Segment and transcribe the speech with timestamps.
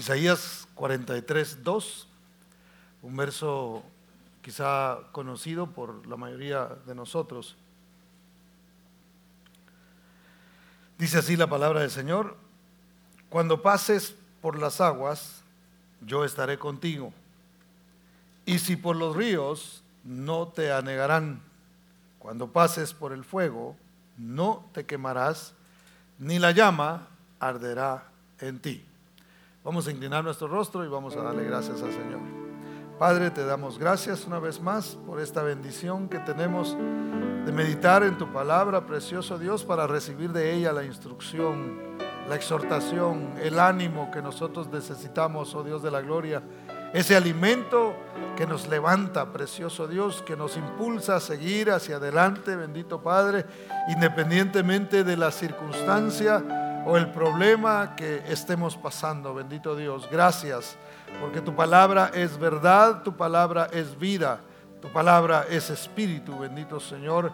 [0.00, 2.08] Isaías 43, 2,
[3.02, 3.82] un verso
[4.40, 7.54] quizá conocido por la mayoría de nosotros.
[10.96, 12.38] Dice así la palabra del Señor,
[13.28, 15.42] cuando pases por las aguas,
[16.00, 17.12] yo estaré contigo.
[18.46, 21.42] Y si por los ríos, no te anegarán.
[22.18, 23.76] Cuando pases por el fuego,
[24.16, 25.52] no te quemarás,
[26.18, 27.06] ni la llama
[27.38, 28.08] arderá
[28.38, 28.86] en ti.
[29.62, 32.20] Vamos a inclinar nuestro rostro y vamos a darle gracias al Señor.
[32.98, 36.74] Padre, te damos gracias una vez más por esta bendición que tenemos
[37.44, 41.78] de meditar en tu palabra, precioso Dios, para recibir de ella la instrucción,
[42.26, 46.42] la exhortación, el ánimo que nosotros necesitamos, oh Dios de la gloria.
[46.94, 47.94] Ese alimento
[48.38, 53.44] que nos levanta, precioso Dios, que nos impulsa a seguir hacia adelante, bendito Padre,
[53.88, 60.08] independientemente de la circunstancia o el problema que estemos pasando, bendito Dios.
[60.10, 60.76] Gracias,
[61.20, 64.40] porque tu palabra es verdad, tu palabra es vida,
[64.80, 67.32] tu palabra es espíritu, bendito Señor.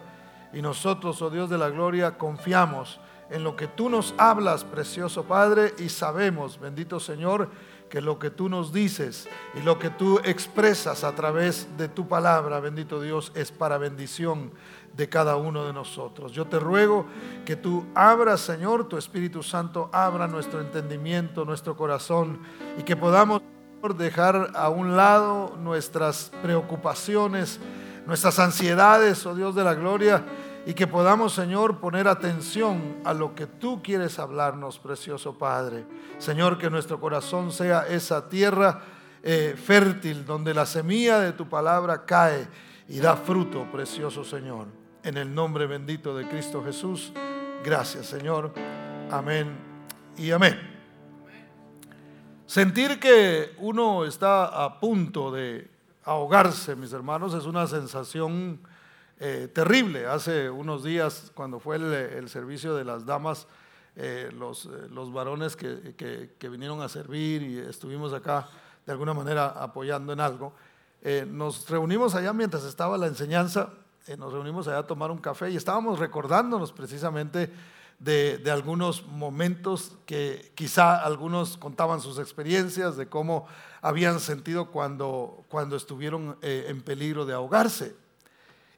[0.53, 5.25] Y nosotros, oh Dios de la gloria, confiamos en lo que tú nos hablas, precioso
[5.25, 7.51] Padre, y sabemos, bendito Señor,
[7.89, 12.09] que lo que tú nos dices y lo que tú expresas a través de tu
[12.09, 14.51] palabra, bendito Dios, es para bendición
[14.97, 16.33] de cada uno de nosotros.
[16.33, 17.07] Yo te ruego
[17.45, 22.41] que tú abras, Señor, tu Espíritu Santo, abra nuestro entendimiento, nuestro corazón
[22.79, 23.43] y que podamos
[23.99, 27.61] dejar a un lado nuestras preocupaciones,
[28.07, 30.25] nuestras ansiedades, oh Dios de la gloria,
[30.65, 35.85] y que podamos, Señor, poner atención a lo que tú quieres hablarnos, precioso Padre.
[36.19, 38.81] Señor, que nuestro corazón sea esa tierra
[39.23, 42.49] eh, fértil donde la semilla de tu palabra cae
[42.89, 44.86] y da fruto, precioso Señor.
[45.07, 47.13] En el nombre bendito de Cristo Jesús.
[47.65, 48.53] Gracias, Señor.
[49.09, 49.57] Amén
[50.17, 50.59] y amén.
[52.45, 55.71] Sentir que uno está a punto de
[56.03, 58.59] ahogarse, mis hermanos, es una sensación
[59.21, 60.07] eh, terrible.
[60.07, 63.47] Hace unos días, cuando fue el, servicio de las damas,
[63.95, 65.95] eh, los, eh, los, varones que,
[66.37, 68.49] que, vinieron a servir y estuvimos acá
[68.85, 70.53] de alguna manera apoyando en algo,
[71.29, 73.73] nos reunimos allá mientras estaba la enseñanza
[74.07, 77.51] eh, nos reunimos allá a tomar un café y estábamos recordándonos precisamente
[77.99, 83.47] de, algunos momentos que quizá algunos contaban sus experiencias de cómo
[83.81, 87.95] habían sentido cuando, cuando estuvieron eh, en peligro de ahogarse.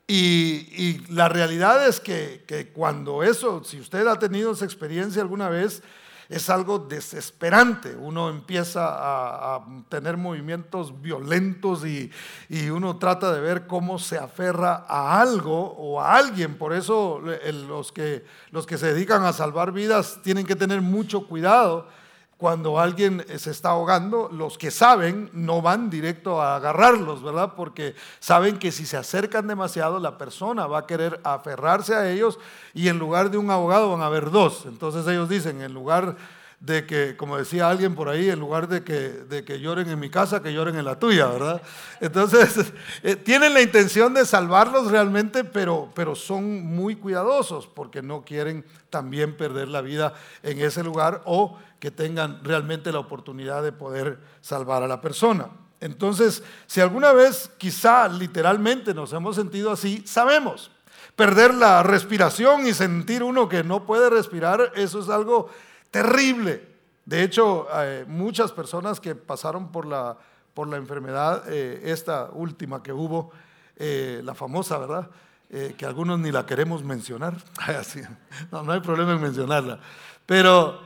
[0.06, 5.50] Y, la realidad es que, que, cuando eso, si usted ha tenido esa experiencia alguna
[5.50, 5.82] vez,
[6.28, 7.96] es algo desesperante.
[7.96, 12.10] Uno empieza a, tener movimientos violentos y,
[12.70, 16.56] uno trata de ver cómo se aferra a algo o a alguien.
[16.58, 17.20] Por eso
[17.68, 21.88] los que, los que se dedican a salvar vidas tienen que tener mucho cuidado
[22.38, 27.54] cuando alguien se está ahogando, los que saben no van directo a agarrarlos, ¿verdad?
[27.56, 32.38] Porque saben que si se acercan demasiado, la persona va a querer aferrarse a ellos
[32.74, 34.66] y en lugar de un abogado van a haber dos.
[34.66, 36.14] Entonces ellos dicen, en lugar
[36.60, 39.98] de que, como decía alguien por ahí, en lugar de que, de que lloren en
[39.98, 41.62] mi casa, que lloren en la tuya, ¿verdad?
[42.00, 42.72] Entonces,
[43.02, 48.64] eh, tienen la intención de salvarlos realmente, pero, pero son muy cuidadosos porque no quieren
[48.90, 54.18] también perder la vida en ese lugar o que tengan realmente la oportunidad de poder
[54.40, 55.48] salvar a la persona.
[55.80, 60.70] Entonces, si alguna vez quizá literalmente nos hemos sentido así, sabemos.
[61.14, 65.48] Perder la respiración y sentir uno que no puede respirar, eso es algo
[65.90, 66.66] terrible.
[67.04, 70.16] De hecho, eh, muchas personas que pasaron por la,
[70.52, 73.30] por la enfermedad, eh, esta última que hubo,
[73.76, 75.08] eh, la famosa, ¿verdad?
[75.78, 77.34] que algunos ni la queremos mencionar.
[78.52, 79.80] no, no hay problema en mencionarla.
[80.26, 80.78] Pero,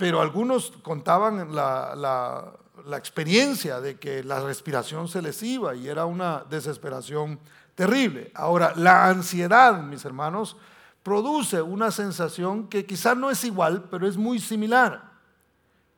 [0.00, 2.54] pero algunos contaban la,
[2.96, 7.38] experiencia de que la respiración se les iba y era una desesperación
[7.74, 8.32] terrible.
[8.34, 10.56] Ahora, la ansiedad, mis hermanos,
[11.02, 15.02] produce una sensación que quizás no es igual, pero es muy similar.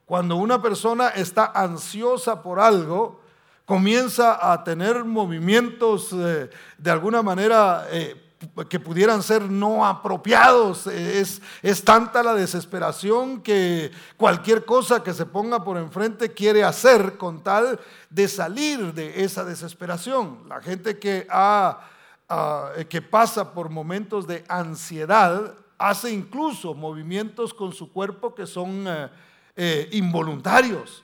[0.04, 3.20] Cuando una persona está ansiosa por algo,
[3.64, 8.20] comienza a tener movimientos eh, de alguna manera eh,
[8.68, 10.86] que pudieran ser no apropiados.
[10.86, 17.16] Es, es tanta la desesperación que cualquier cosa que se ponga por enfrente quiere hacer
[17.16, 17.78] con tal
[18.10, 20.40] de salir de esa desesperación.
[20.48, 21.88] La gente que ha
[22.34, 28.46] Ah, eh, que pasa por momentos de ansiedad, hace incluso movimientos con su cuerpo que
[28.46, 29.10] son eh,
[29.54, 31.02] eh, involuntarios.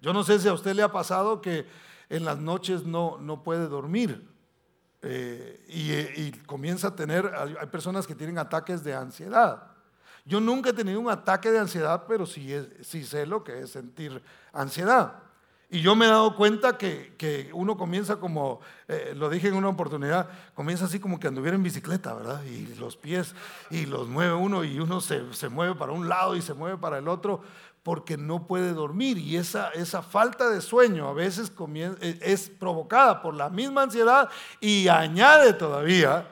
[0.00, 1.66] Yo no sé si a usted le ha pasado que
[2.08, 4.26] en las noches no, no puede dormir
[5.02, 9.62] y, y, comienza a tener, hay personas que tienen ataques de ansiedad.
[10.24, 13.70] Yo nunca he tenido un ataque de ansiedad, pero sí, sí sé lo que es
[13.70, 15.14] sentir ansiedad.
[15.72, 19.68] Y yo me he dado cuenta que, uno comienza como, eh, lo dije en una
[19.68, 22.42] oportunidad, comienza así como que anduviera en bicicleta, ¿verdad?
[22.42, 23.36] Y los pies,
[23.70, 26.98] y los mueve uno, y uno se, mueve para un lado y se mueve para
[26.98, 27.42] el otro,
[27.82, 29.18] porque no puede dormir.
[29.18, 34.28] Y esa, esa falta de sueño a veces eh, es provocada por la misma ansiedad
[34.60, 36.28] y añade todavía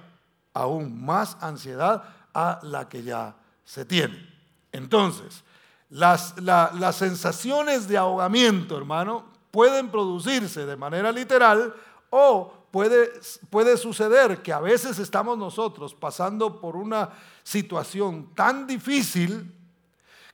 [0.53, 2.03] aún más ansiedad
[2.35, 4.29] a la que ya se tiene.
[4.73, 5.45] Entonces,
[5.91, 11.75] las, las sensaciones de ahogamiento, hermano, pueden producirse de manera literal
[12.11, 13.11] o puede,
[13.50, 17.11] puede suceder que a veces estamos nosotros pasando por una
[17.43, 19.55] situación tan difícil,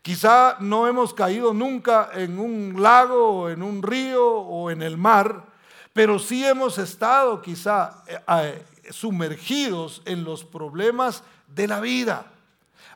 [0.04, 5.46] quizá no hemos caído nunca en un lago en un río o en el mar,
[5.94, 12.26] pero sí hemos estado quizá eh, eh, sumergidos en los problemas de la vida.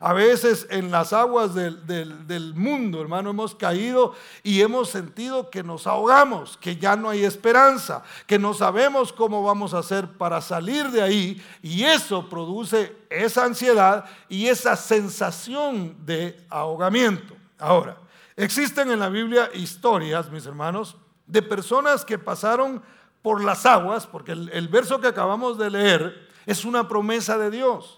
[0.01, 4.15] A veces en las aguas del, mundo, hermano, hemos caído
[4.45, 9.43] y hemos sentido que nos ahogamos, que ya no hay esperanza, que no sabemos cómo
[9.43, 15.97] vamos a hacer para salir de ahí y eso produce esa ansiedad y esa sensación
[16.07, 17.35] de ahogamiento.
[17.59, 17.97] Ahora,
[18.37, 20.97] existen en la Biblia historias, mis hermanos,
[21.27, 22.83] de personas que pasaron
[23.21, 27.98] por las aguas, porque el verso que acabamos de leer es una promesa de Dios.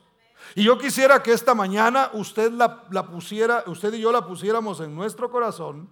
[0.55, 4.95] Y yo quisiera que esta mañana usted la, pusiera, usted y yo la pusiéramos en
[4.95, 5.89] nuestro corazón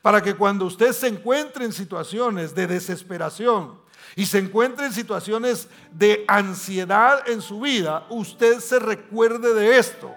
[0.00, 3.80] para que cuando usted se encuentre en situaciones de desesperación
[4.14, 10.14] y se encuentre en situaciones de ansiedad en su vida, usted se recuerde de esto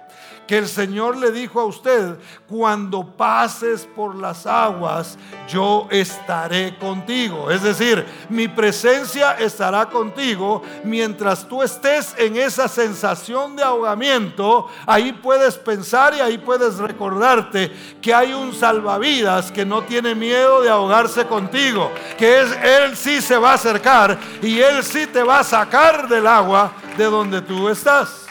[0.48, 7.50] que el Señor le dijo a usted, cuando pases por las aguas, yo estaré contigo.
[7.50, 14.68] Es decir, mi presencia estará contigo mientras tú estés en esa sensación de ahogamiento.
[14.86, 17.72] Ahí puedes pensar y ahí puedes recordarte
[18.02, 23.22] que hay un salvavidas que no tiene miedo de ahogarse contigo, que es Él sí
[23.22, 27.42] se va a acercar y Él sí te va a sacar del agua de donde
[27.42, 28.25] tú estás.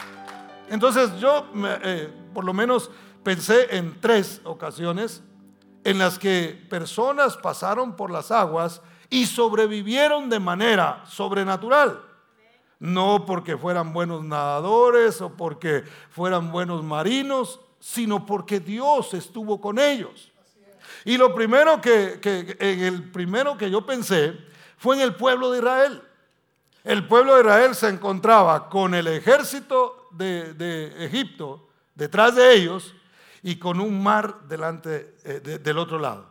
[0.69, 1.47] Entonces yo
[1.83, 2.89] eh, por lo menos
[3.23, 5.23] pensé en tres ocasiones
[5.83, 12.01] en las que personas pasaron por las aguas y sobrevivieron de manera sobrenatural.
[12.79, 19.79] No porque fueran buenos nadadores o porque fueran buenos marinos, sino porque Dios estuvo con
[19.79, 20.31] ellos.
[21.05, 22.19] Y lo primero que,
[22.59, 24.35] en el primero que yo pensé
[24.77, 26.01] fue en el pueblo de Israel.
[26.83, 32.93] El pueblo de Israel se encontraba con el ejército de, Egipto detrás de ellos
[33.43, 36.27] y con un mar delante eh, del otro lado.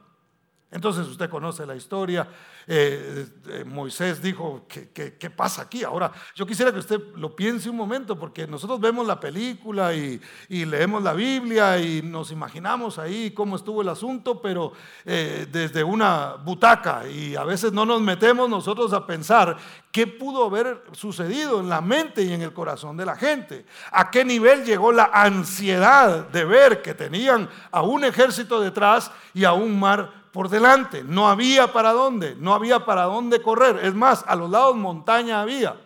[0.70, 2.28] Entonces usted conoce la historia,
[2.66, 5.84] eh, eh, Moisés dijo, ¿qué, pasa aquí?
[5.84, 10.20] Ahora, yo quisiera que usted lo piense un momento, porque nosotros vemos la película y,
[10.49, 14.72] leemos la Biblia y nos imaginamos ahí cómo estuvo el asunto, pero
[15.05, 19.56] eh, desde una butaca y a veces no nos metemos nosotros a pensar
[19.93, 24.10] qué pudo haber sucedido en la mente y en el corazón de la gente, a
[24.10, 29.52] qué nivel llegó la ansiedad de ver que tenían a un ejército detrás y a
[29.52, 31.04] un mar por delante.
[31.04, 33.78] No había para dónde, no había para dónde correr.
[33.84, 35.76] Es más, a los lados montaña había.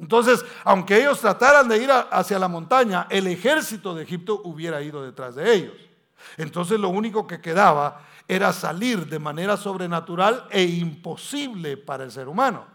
[0.00, 5.04] Entonces, aunque ellos trataran de ir hacia la montaña, el ejército de Egipto hubiera ido
[5.04, 5.74] detrás de ellos.
[6.36, 12.26] Entonces lo único que quedaba era salir de manera sobrenatural e imposible para el ser
[12.26, 12.66] humano.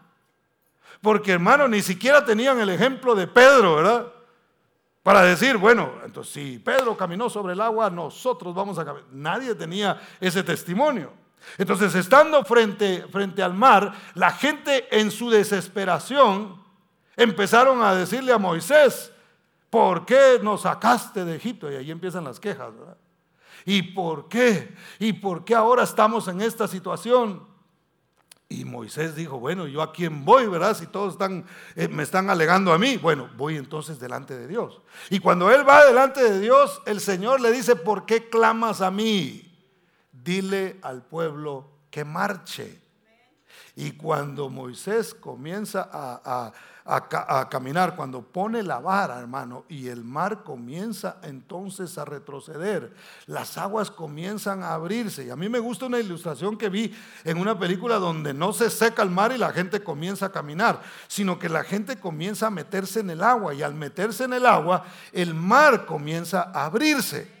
[1.02, 4.06] Porque hermano, ni siquiera tenían el ejemplo de Pedro, ¿verdad?
[5.04, 9.06] Para decir, bueno, entonces si Pedro caminó sobre el agua, nosotros vamos a caminar.
[9.12, 11.12] Nadie tenía ese testimonio.
[11.58, 16.58] Entonces, estando frente, frente al mar, la gente en su desesperación
[17.16, 19.12] empezaron a decirle a Moisés,
[19.68, 21.70] ¿por qué nos sacaste de Egipto?
[21.70, 22.96] Y ahí empiezan las quejas, ¿verdad?
[23.66, 24.74] ¿Y por qué?
[24.98, 27.46] ¿Y por qué ahora estamos en esta situación?
[28.60, 30.76] Y Moisés dijo, bueno, yo a quién voy, ¿verdad?
[30.76, 31.44] Si todos están,
[31.76, 34.80] eh, me están alegando a mí, bueno, voy entonces delante de Dios.
[35.10, 38.90] Y cuando él va delante de Dios, el Señor le dice, ¿por qué clamas a
[38.90, 39.50] mí?
[40.12, 42.80] Dile al pueblo que marche.
[43.76, 46.52] Y cuando Moisés comienza a a,
[47.50, 52.92] caminar, cuando pone la vara, hermano, y el mar comienza entonces a retroceder,
[53.26, 55.24] las aguas comienzan a abrirse.
[55.24, 58.68] Y a mí me gusta una ilustración que vi en una película donde no se
[58.68, 62.50] seca el mar y la gente comienza a caminar, sino que la gente comienza a
[62.50, 67.33] meterse en el agua y al meterse en el agua, el mar comienza a abrirse.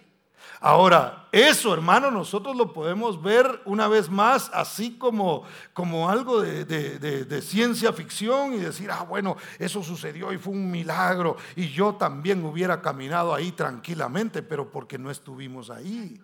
[0.66, 5.44] Ahora, eso, hermano, nosotros lo podemos ver una vez más así como,
[5.74, 11.36] como algo de, ciencia ficción y decir, ah, bueno, eso sucedió y fue un milagro
[11.54, 16.18] y yo también hubiera caminado ahí tranquilamente, pero porque no estuvimos ahí.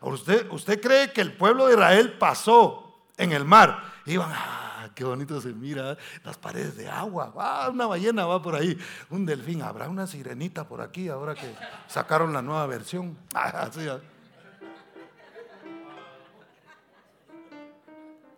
[0.00, 3.82] ¿Usted, ¿Usted cree que el pueblo de Israel pasó en el mar?
[4.06, 4.65] Iban, ah,
[4.96, 8.76] qué bonito se mira, las paredes de agua, ah, una ballena va por ahí,
[9.10, 11.54] un delfín, habrá una sirenita por aquí ahora que
[11.86, 13.16] sacaron la nueva versión.
[13.34, 13.70] Ah,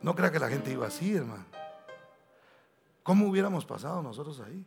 [0.01, 1.45] no crea que la gente iba así, hermano.
[3.03, 4.65] ¿Cómo hubiéramos pasado nosotros ahí?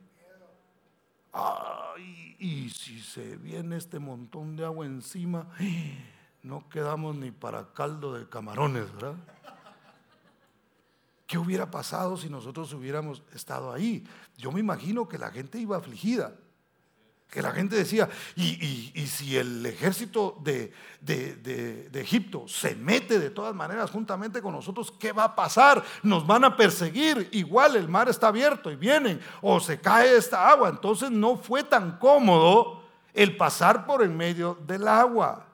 [2.39, 5.48] Y si se viene este montón de agua encima
[6.43, 9.15] no quedamos ni para caldo de camarones, ¿verdad?
[11.32, 14.06] ¿Qué hubiera pasado si nosotros hubiéramos estado ahí?
[14.36, 16.36] Yo me imagino que la gente iba afligida,
[17.30, 20.74] que la gente decía, y, si el ejército de,
[21.94, 25.82] Egipto se mete de todas maneras juntamente con nosotros, ¿qué va a pasar?
[26.04, 30.50] Nos van a perseguir, igual el mar está abierto y vienen, o se cae esta
[30.50, 30.68] agua.
[30.68, 32.84] Entonces no fue tan cómodo
[33.14, 35.46] el pasar por en medio del agua.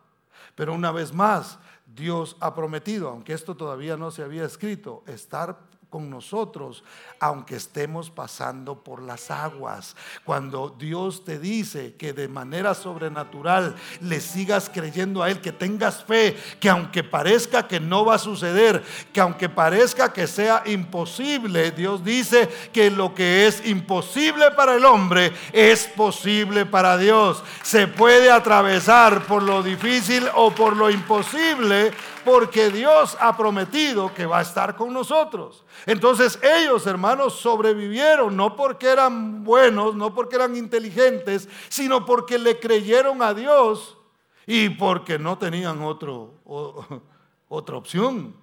[0.56, 1.60] Pero una vez más,
[1.98, 5.58] Dios ha prometido, aunque esto todavía no se había escrito, estar
[5.90, 6.84] con nosotros,
[7.20, 9.96] aunque estemos pasando por las aguas.
[10.26, 16.04] Cuando Dios te dice que de manera sobrenatural le sigas creyendo a Él, que tengas
[16.04, 21.72] fe, que aunque parezca que no va a suceder, que aunque parezca que sea imposible,
[21.72, 27.44] Dios dice que lo que es imposible para el hombre es posible para Dios.
[27.64, 31.92] Se puede atravesar por lo difícil o por lo imposible
[32.28, 35.64] porque Dios ha prometido que va a estar con nosotros.
[35.86, 42.60] Entonces ellos, hermanos, sobrevivieron no porque eran buenos, no porque eran inteligentes, sino porque le
[42.60, 43.98] creyeron a Dios
[44.46, 46.34] y porque no tenían otro,
[47.48, 48.36] otra opción.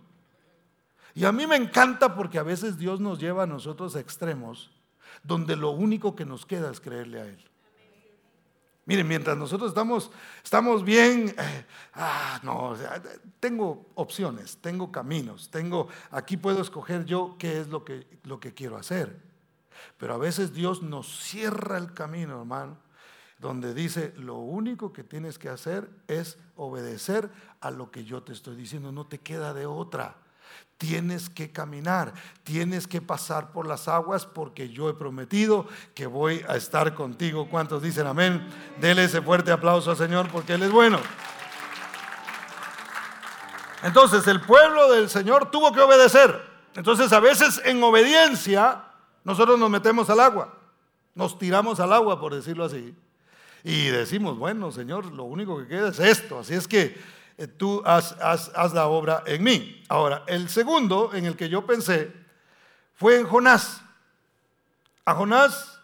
[1.13, 4.71] Y a mí me encanta porque a veces Dios nos lleva a nosotros a extremos
[5.23, 7.51] donde lo único que nos queda es creerle a Él.
[8.87, 10.11] Miren, mientras nosotros estamos,
[10.43, 12.77] estamos bien, eh, ah, no,
[13.41, 18.53] tengo opciones, tengo caminos, tengo, aquí puedo escoger yo qué es lo que, lo que
[18.53, 19.17] quiero hacer.
[19.97, 22.77] Pero a veces Dios nos cierra el camino, hermano,
[23.39, 28.33] donde dice, lo único que tienes que hacer es obedecer a lo que yo te
[28.33, 30.17] estoy diciendo, no te queda de otra.
[30.79, 32.13] Tienes que caminar,
[32.43, 37.49] tienes que pasar por las aguas porque yo he prometido que voy a estar contigo.
[37.49, 38.47] ¿Cuántos dicen amén?
[38.81, 40.99] Dele ese fuerte aplauso al Señor porque Él es bueno.
[43.85, 46.43] Entonces el pueblo del Señor tuvo que obedecer.
[46.75, 48.83] Entonces a veces en obediencia
[49.23, 50.59] nosotros nos metemos al agua,
[51.15, 52.95] nos tiramos al agua por decirlo así.
[53.63, 56.41] Y decimos, bueno Señor, lo único que queda es esto.
[56.41, 56.99] Así es que
[57.57, 58.17] tú haz,
[58.73, 59.83] la obra en mí.
[59.89, 62.13] Ahora, el segundo en el que yo pensé
[62.95, 63.83] fue en Jonás.
[65.05, 65.81] A Jonás,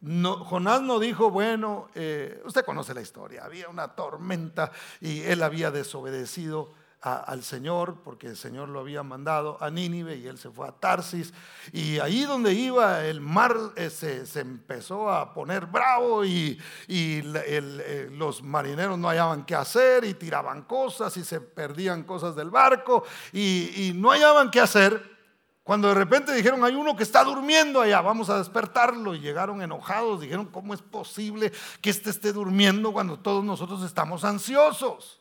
[0.00, 5.42] no, Jonás no dijo, bueno, eh, usted conoce la historia, había una tormenta y él
[5.42, 6.72] había desobedecido
[7.14, 10.72] al Señor, porque el Señor lo había mandado a Nínive y él se fue a
[10.72, 11.32] Tarsis.
[11.72, 16.58] Y ahí donde iba el mar eh, se, empezó a poner bravo y,
[16.88, 22.50] eh, los marineros no hallaban qué hacer y tiraban cosas y se perdían cosas del
[22.50, 25.16] barco y, y no hallaban qué hacer.
[25.62, 29.14] Cuando de repente dijeron, hay uno que está durmiendo allá, vamos a despertarlo.
[29.14, 34.24] Y llegaron enojados, dijeron, ¿cómo es posible que éste esté durmiendo cuando todos nosotros estamos
[34.24, 35.20] ansiosos?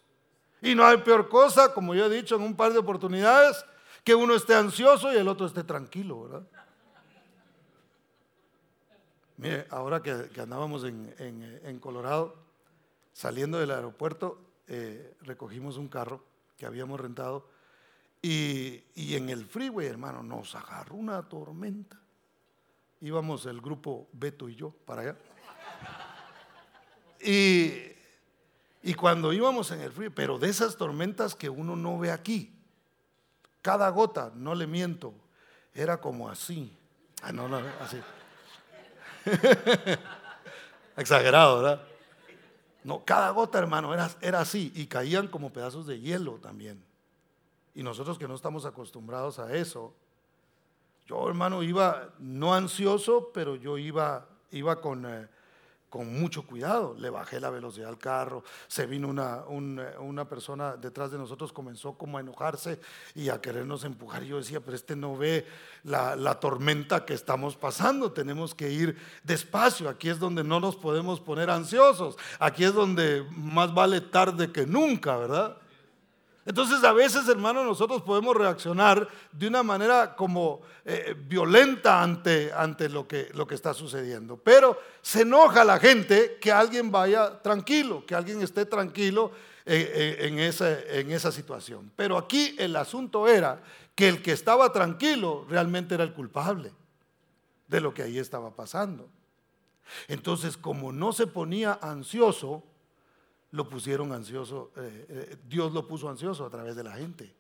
[0.66, 3.64] Y no hay peor cosa, como yo he dicho en un par de oportunidades,
[4.04, 6.48] que uno esté ansioso y el otro esté tranquilo, ¿verdad?
[9.38, 12.36] Mire, ahora que, andábamos en, Colorado,
[13.14, 16.24] saliendo del aeropuerto, eh, recogimos un carro
[16.58, 17.48] que habíamos rentado
[18.24, 22.02] y, y, en el freeway, hermano, nos agarró una tormenta.
[23.02, 25.18] Íbamos el grupo Beto y yo para allá.
[27.22, 27.95] Y
[28.86, 32.54] y cuando íbamos en el frío, pero de esas tormentas que uno no ve aquí,
[33.64, 35.12] cada gota, no le miento,
[35.74, 36.72] era como así.
[37.24, 38.00] Ah, no, no, así.
[40.98, 41.82] Exagerado, ¿verdad?
[42.84, 46.80] No, cada gota, hermano, era, era así y caían como pedazos de hielo también.
[47.74, 49.96] Y nosotros que no estamos acostumbrados a eso,
[51.08, 55.28] yo, hermano, iba no ansioso, pero yo iba, iba con, eh,
[55.96, 56.94] con mucho cuidado.
[57.00, 61.94] Le bajé la velocidad al carro, se vino una, una, persona detrás de nosotros, comenzó
[61.94, 62.82] como a enojarse
[63.14, 64.22] y a querernos empujar.
[64.24, 65.48] Yo decía, pero este no ve
[65.86, 70.76] la, la tormenta que estamos pasando, tenemos que ir despacio, aquí es donde no nos
[70.76, 75.56] podemos poner ansiosos, aquí es donde más vale tarde que nunca, ¿verdad?
[76.46, 82.88] Entonces a veces, hermano, nosotros podemos reaccionar de una manera como eh, violenta ante, ante
[82.88, 84.38] lo, que, lo que está sucediendo.
[84.38, 89.32] Pero se enoja la gente que alguien vaya tranquilo, que alguien esté tranquilo
[89.66, 91.92] eh, eh, en, esa, en esa situación.
[91.96, 93.64] Pero aquí el asunto era
[93.96, 96.72] que el que estaba tranquilo realmente era el culpable
[97.68, 99.10] de lo que ahí estaba pasando.
[100.08, 102.64] Entonces, como no se ponía ansioso,
[103.52, 107.34] lo pusieron ansioso, eh, eh, Dios lo puso ansioso a través de la gente.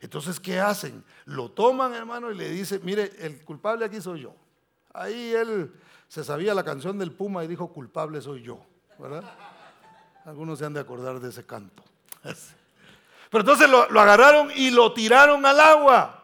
[0.00, 1.04] Entonces, ¿qué hacen?
[1.24, 4.34] Lo toman, hermano, y le dicen, mire, el culpable aquí soy yo.
[4.92, 5.72] Ahí él
[6.08, 8.60] se sabía la canción del Puma y dijo, culpable soy yo,
[8.98, 9.24] ¿verdad?
[10.24, 11.82] Algunos se han de acordar de ese canto.
[13.30, 16.22] Pero entonces lo, agarraron y lo tiraron al agua.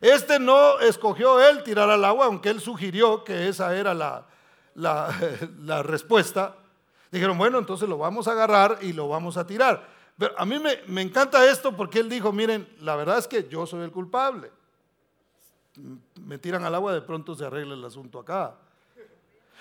[0.00, 4.26] Este no escogió él tirar al agua, aunque él sugirió que esa era la,
[4.74, 6.56] la respuesta.
[7.14, 9.88] Dijeron, bueno, entonces lo vamos a agarrar y lo vamos a tirar.
[10.18, 13.66] Pero a mí me, encanta esto porque él dijo, miren, la verdad es que yo
[13.66, 14.50] soy el culpable.
[16.20, 18.56] Me tiran al agua, de pronto se arregla el asunto acá.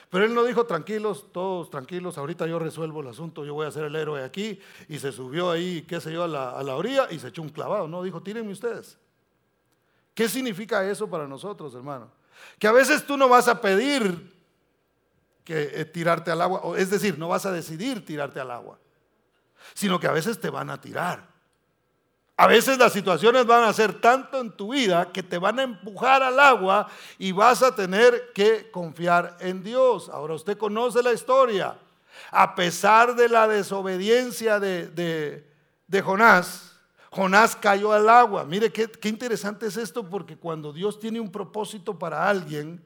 [0.09, 3.71] Pero él no dijo, tranquilos, todos tranquilos, ahorita yo resuelvo el asunto, yo voy a
[3.71, 4.59] ser el héroe aquí.
[4.89, 7.43] Y se subió ahí, qué sé yo, a la, a la orilla y se echó
[7.43, 7.87] un clavado.
[7.87, 8.97] No, dijo, tírenme ustedes.
[10.15, 12.09] ¿Qué significa eso para nosotros, hermano?
[12.57, 14.33] Que a veces tú no vas a pedir
[15.43, 16.77] que eh, tirarte al agua.
[16.77, 18.79] Es decir, no vas a decidir tirarte al agua,
[19.73, 21.33] sino que a veces te van a tirar.
[22.35, 25.63] A veces las situaciones van a ser tanto en tu vida que te van a
[25.63, 26.87] empujar al agua
[27.19, 30.09] y vas a tener que confiar en Dios.
[30.09, 31.77] Ahora usted conoce la historia.
[32.31, 35.43] A pesar de la desobediencia de,
[36.03, 36.71] Jonás,
[37.11, 38.43] Jonás cayó al agua.
[38.45, 42.83] Mire qué interesante es esto porque cuando Dios tiene un propósito para alguien,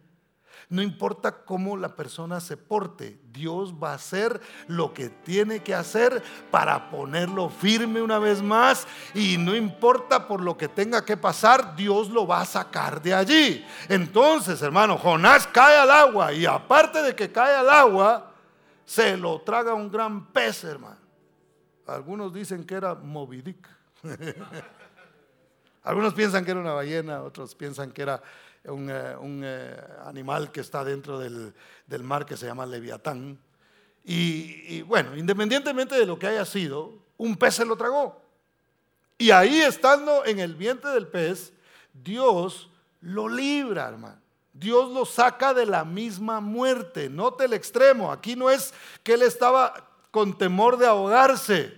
[0.70, 5.74] no importa cómo la persona se porte, Dios va a hacer lo que tiene que
[5.74, 6.22] hacer
[6.52, 11.76] para ponerlo firme una vez más y no importa por lo que tenga que pasar,
[11.78, 13.66] Dios lo va a sacar de allí.
[13.88, 18.34] Entonces, hermano, Jonás cae al agua y aparte de que cae al agua,
[18.84, 20.98] se lo traga un gran pez, hermano.
[21.86, 23.56] Algunos dicen que era Moby
[25.84, 28.22] Algunos piensan que era una ballena, otros piensan que era
[28.68, 31.54] un, eh, eh, animal que está dentro del,
[32.04, 33.40] mar que se llama leviatán.
[34.04, 38.22] Y, bueno, independientemente de lo que haya sido, un pez se lo tragó.
[39.18, 41.52] Y ahí estando en el vientre del pez,
[41.94, 42.70] Dios
[43.02, 44.22] lo libra, hermano.
[44.54, 47.10] Dios lo saca de la misma muerte.
[47.10, 48.12] Note el extremo.
[48.12, 51.77] Aquí no es que él estaba con temor de ahogarse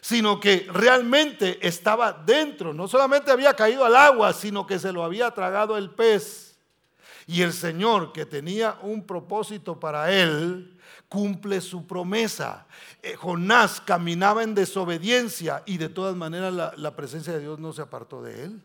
[0.00, 2.72] sino que realmente estaba dentro.
[2.72, 6.56] No solamente había caído al agua, sino que se lo había tragado el pez.
[7.26, 10.78] Y el Señor, que tenía un propósito para él,
[11.08, 12.66] cumple su promesa.
[13.02, 17.72] Eh, Jonás caminaba en desobediencia y de todas maneras la, la presencia de Dios no
[17.72, 18.62] se apartó de él.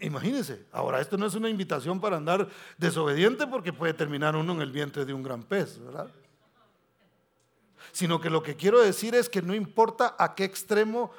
[0.00, 4.60] Imagínense, ahora esto no es una invitación para andar desobediente porque puede terminar uno en
[4.60, 6.10] el vientre de un gran pez, ¿verdad?
[7.92, 11.10] Sino que lo que quiero decir es que no importa a qué extremo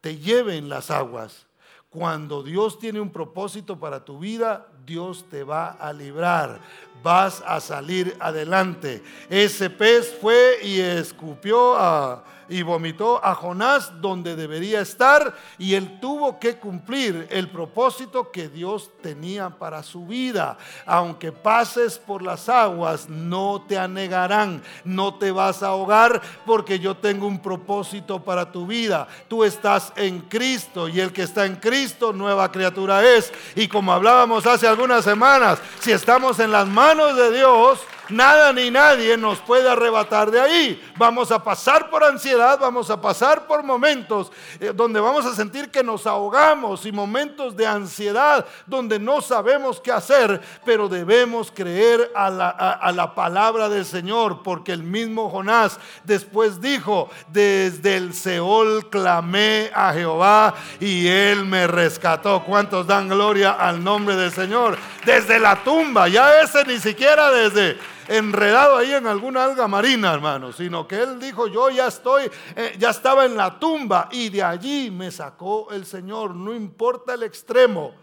[0.00, 1.46] te lleven las aguas.
[1.90, 6.60] Cuando Dios tiene un propósito para tu vida, Dios te va a librar.
[7.02, 9.02] Vas a salir adelante.
[9.30, 15.98] Ese pez fue y escupió a y vomitó a Jonás donde debería estar y él
[16.00, 20.56] tuvo que cumplir el propósito que Dios tenía para su vida.
[20.84, 26.96] Aunque pases por las aguas, no te anegarán, no te vas a ahogar porque yo
[26.96, 29.08] tengo un propósito para tu vida.
[29.28, 33.32] Tú estás en Cristo y el que está en Cristo, nueva criatura es.
[33.54, 38.70] Y como hablábamos hace algunas semanas, si estamos en las manos de Dios, Nada ni
[38.70, 40.92] nadie nos puede arrebatar de ahí.
[40.96, 45.70] Vamos a pasar por ansiedad, vamos a pasar por momentos eh, donde vamos a sentir
[45.70, 52.10] que nos ahogamos y momentos de ansiedad donde no sabemos qué hacer, pero debemos creer
[52.14, 58.14] a la, a la palabra del Señor, porque el mismo Jonás después dijo, desde el
[58.14, 62.42] Seol clamé a Jehová y él me rescató.
[62.44, 64.76] ¿Cuántos dan gloria al nombre del Señor?
[65.04, 70.52] Desde la tumba, ya ese ni siquiera desde enredado ahí en alguna alga marina, hermano,
[70.52, 74.42] sino que él dijo, yo ya estoy, eh, ya estaba en la tumba y de
[74.42, 77.94] allí me sacó el Señor, no importa el extremo.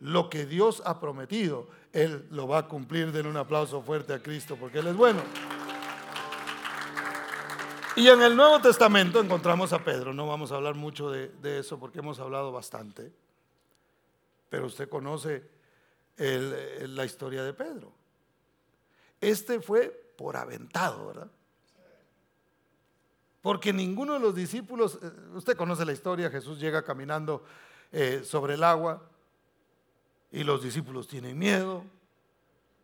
[0.00, 3.12] lo que Dios ha prometido, Él lo va a cumplir.
[3.12, 5.22] Den un aplauso fuerte a Cristo porque Él es bueno.
[7.94, 10.12] Y en el Nuevo Testamento encontramos a Pedro.
[10.14, 13.12] No vamos a hablar mucho de, eso porque hemos hablado bastante.
[14.48, 15.48] Pero usted conoce
[16.16, 17.92] la historia de Pedro.
[19.22, 21.30] Este fue por aventado, ¿verdad?
[23.40, 27.44] Porque ninguno de los discípulos, eh, usted conoce la historia, Jesús llega caminando
[27.92, 29.08] eh, sobre el agua
[30.32, 31.84] y los discípulos tienen miedo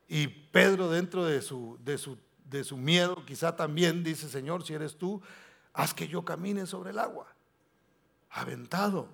[0.07, 4.75] y Pedro dentro de su, de su, de su miedo quizá también dice, Señor, si
[4.75, 5.21] eres tú,
[5.73, 7.27] haz que yo camine sobre el agua,
[8.31, 9.09] aventado.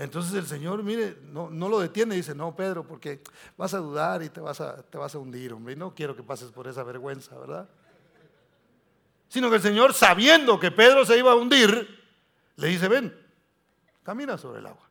[0.00, 3.20] Entonces el Señor, mire, no, no, lo detiene, dice, no, Pedro, porque
[3.58, 6.16] vas a dudar y te vas a, te vas a hundir, hombre, y no quiero
[6.16, 7.68] que pases por esa vergüenza, ¿verdad?
[9.28, 11.86] sino que el Señor, sabiendo que Pedro se iba a hundir,
[12.56, 13.14] le dice, ven,
[14.02, 14.88] camina sobre el agua.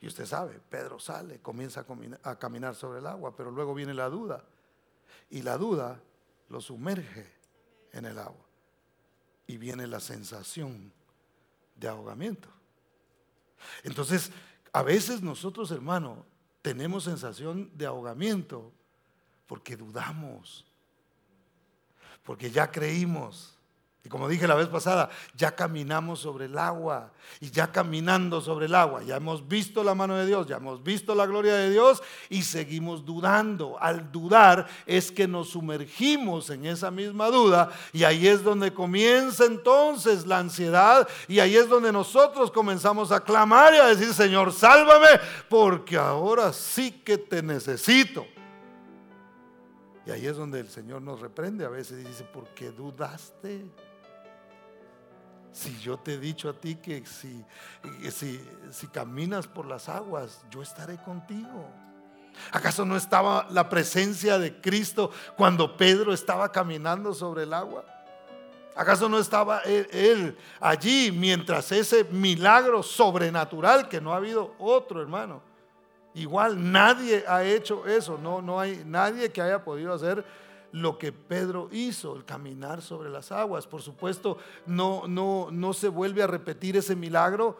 [0.00, 1.84] Y usted sabe, Pedro sale, comienza
[2.22, 4.44] a caminar sobre el agua, pero luego viene la duda.
[5.28, 6.00] Y la duda
[6.48, 7.30] lo sumerge
[7.92, 8.46] en el agua.
[9.46, 10.90] Y viene la sensación
[11.76, 12.48] de ahogamiento.
[13.82, 14.30] Entonces,
[14.72, 16.24] a veces nosotros, hermano,
[16.62, 18.72] tenemos sensación de ahogamiento
[19.46, 20.68] porque dudamos
[22.28, 23.57] porque ya creímos.
[24.08, 27.10] Y como dije la vez pasada, ya caminamos sobre el agua.
[27.40, 30.82] Y ya caminando sobre el agua, ya hemos visto la mano de Dios, ya hemos
[30.82, 33.76] visto la gloria de Dios y seguimos dudando.
[33.78, 39.44] Al dudar es que nos sumergimos en esa misma duda y ahí es donde comienza
[39.44, 44.54] entonces la ansiedad y ahí es donde nosotros comenzamos a clamar y a decir, Señor,
[44.54, 48.26] sálvame, porque ahora sí que te necesito.
[50.06, 53.66] Y ahí es donde el Señor nos reprende a veces y dice, ¿por qué dudaste?
[55.52, 57.44] Si yo te he dicho a ti que si,
[58.10, 61.68] si, si caminas por las aguas, yo estaré contigo.
[62.52, 67.84] ¿Acaso no estaba la presencia de Cristo cuando Pedro estaba caminando sobre el agua?
[68.76, 75.02] ¿Acaso no estaba él, él, allí mientras ese milagro sobrenatural que no ha habido otro
[75.02, 75.42] hermano?
[76.14, 80.24] Igual nadie ha hecho eso, no, no hay nadie que haya podido hacer
[80.72, 83.66] lo que Pedro hizo, el caminar sobre las aguas.
[83.66, 87.58] Por supuesto, no, no, no se vuelve a repetir ese milagro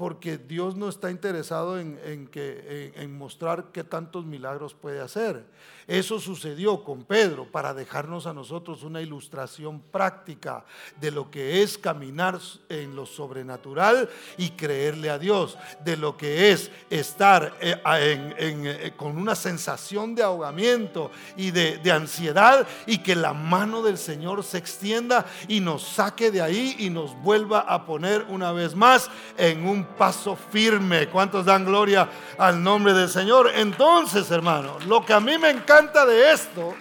[0.00, 5.44] porque Dios no está interesado en, que, en, mostrar qué tantos milagros puede hacer.
[5.86, 10.64] Eso sucedió con Pedro para dejarnos a nosotros una ilustración práctica
[11.00, 12.38] de lo que es caminar
[12.70, 14.08] en lo sobrenatural
[14.38, 20.22] y creerle a Dios, de lo que es estar eh, eh, con una sensación de
[20.22, 25.82] ahogamiento y de, de ansiedad y que la mano del Señor se extienda y nos
[25.82, 31.08] saque de ahí y nos vuelva a poner una vez más en un paso firme.
[31.08, 33.50] ¿Cuántos dan gloria al nombre del Señor?
[33.54, 36.74] Entonces, hermano, lo que a mí me encanta de esto,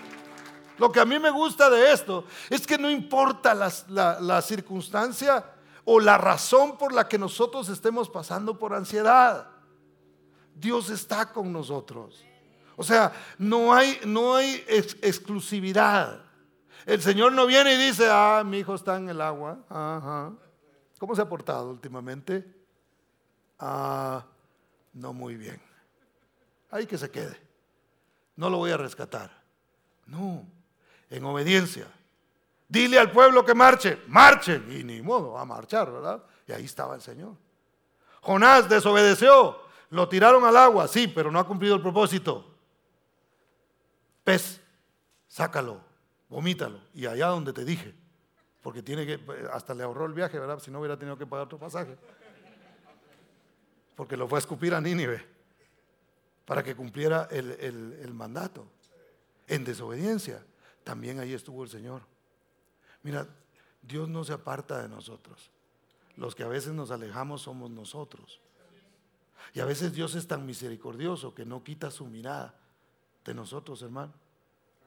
[0.77, 5.45] lo que a mí me gusta de esto, es que no importa la, circunstancia
[5.83, 9.47] o la razón por la que nosotros estemos pasando por ansiedad.
[10.55, 12.23] Dios está con nosotros.
[12.75, 16.21] O sea, no hay, no hay exclusividad.
[16.85, 19.59] El Señor no viene y dice, ah, mi hijo está en el agua.
[20.97, 22.58] ¿Cómo se ha portado últimamente?
[23.59, 24.25] Ah,
[24.93, 25.61] no muy bien.
[26.71, 27.37] Ahí que se quede.
[28.35, 29.29] No lo voy a rescatar.
[30.05, 30.45] No,
[31.09, 31.87] en obediencia.
[32.67, 34.65] Dile al pueblo que marche, marchen.
[34.71, 36.23] Y ni modo, a marchar, ¿verdad?
[36.47, 37.33] Y ahí estaba el Señor.
[38.21, 42.45] Jonás desobedeció, lo tiraron al agua, sí, pero no ha cumplido el propósito.
[44.23, 44.61] Pez,
[45.27, 45.81] sácalo,
[46.27, 46.79] vomítalo.
[46.93, 47.95] Y allá donde te dije,
[48.61, 49.19] porque tiene que,
[49.51, 50.59] hasta le ahorró el viaje, ¿verdad?
[50.59, 51.97] Si no hubiera tenido que pagar otro pasaje
[53.99, 55.21] porque lo fue a escupir a Nínive
[56.45, 58.65] para que cumpliera el, mandato.
[59.45, 60.41] En desobediencia,
[60.85, 62.03] también ahí estuvo el Señor.
[63.03, 63.27] Mira,
[63.81, 65.51] Dios no se aparta de nosotros.
[66.15, 68.39] Los que a veces nos alejamos somos nosotros.
[69.53, 72.57] Y a veces Dios es tan misericordioso que no quita su mirada
[73.25, 74.13] de nosotros, hermano.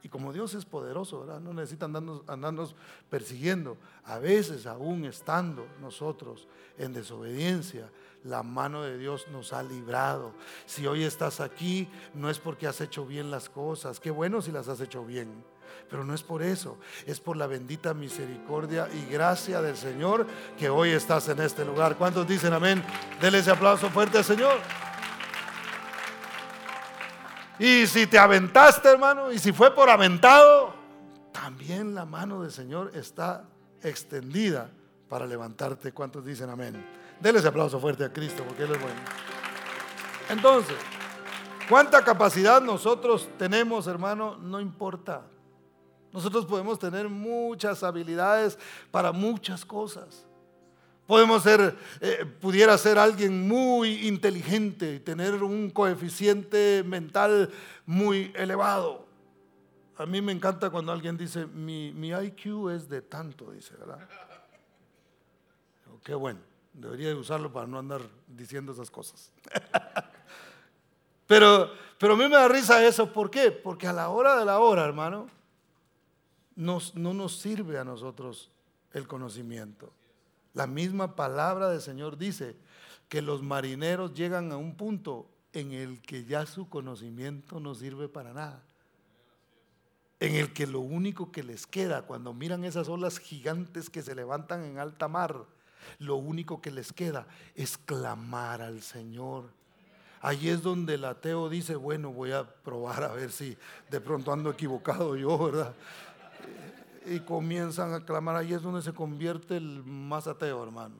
[0.01, 1.23] Y como Dios es poderoso.
[1.39, 2.75] No necesita andarnos, andarnos,
[3.11, 3.77] persiguiendo.
[4.05, 6.47] A veces, aún estando nosotros
[6.79, 7.91] en desobediencia,
[8.23, 10.33] la mano de Dios nos ha librado.
[10.65, 13.99] Si hoy estás aquí, no es porque has hecho bien las cosas.
[13.99, 15.43] Qué bueno si las has hecho bien.
[15.89, 20.25] Pero no es por eso, es por la bendita misericordia y gracia del Señor
[20.57, 21.97] que hoy estás en este lugar.
[21.97, 22.83] ¿Cuántos dicen amén?
[23.21, 24.59] Denle ese aplauso fuerte al Señor.
[27.59, 30.73] Y si te aventaste, hermano, y si fue por aventado,
[31.31, 33.45] también la mano del Señor está
[33.81, 34.69] extendida
[35.07, 35.91] para levantarte.
[35.91, 37.02] ¿Cuántos dicen amén?
[37.19, 38.99] Denle ese aplauso fuerte a Cristo porque Él es bueno.
[40.29, 40.75] Entonces,
[41.69, 44.37] ¿cuánta capacidad nosotros tenemos, hermano?
[44.37, 45.23] No importa.
[46.11, 48.57] Nosotros podemos tener muchas habilidades
[48.91, 50.25] para muchas cosas.
[51.07, 57.51] Podemos ser, eh, pudiera ser alguien muy inteligente y tener un coeficiente mental
[57.85, 59.05] muy elevado.
[59.97, 64.07] A mí me encanta cuando alguien dice, mi, mi IQ es de tanto, dice, ¿verdad?
[66.03, 66.39] Qué bueno,
[66.73, 69.31] debería usarlo para no andar diciendo esas cosas.
[71.27, 73.51] pero, pero a mí me da risa eso, ¿por qué?
[73.51, 75.27] Porque a la hora de la hora, hermano,
[76.55, 78.49] no nos sirve a nosotros
[78.93, 79.91] el conocimiento.
[80.53, 82.55] La misma palabra del Señor dice
[83.09, 88.07] que los marineros llegan a un punto en el que ya su conocimiento no sirve
[88.07, 88.63] para nada.
[90.19, 94.15] En el que lo único que les queda cuando miran esas olas gigantes que se
[94.15, 95.45] levantan en alta mar,
[95.99, 99.45] lo único que les queda es clamar al Señor.
[100.21, 103.57] Ahí es donde el ateo dice, bueno, voy a probar a ver si
[103.89, 105.73] de pronto ando equivocado yo, ¿verdad?
[107.05, 108.35] y comienzan a clamar.
[108.35, 110.95] Ahí es donde se convierte el más ateo, hermano.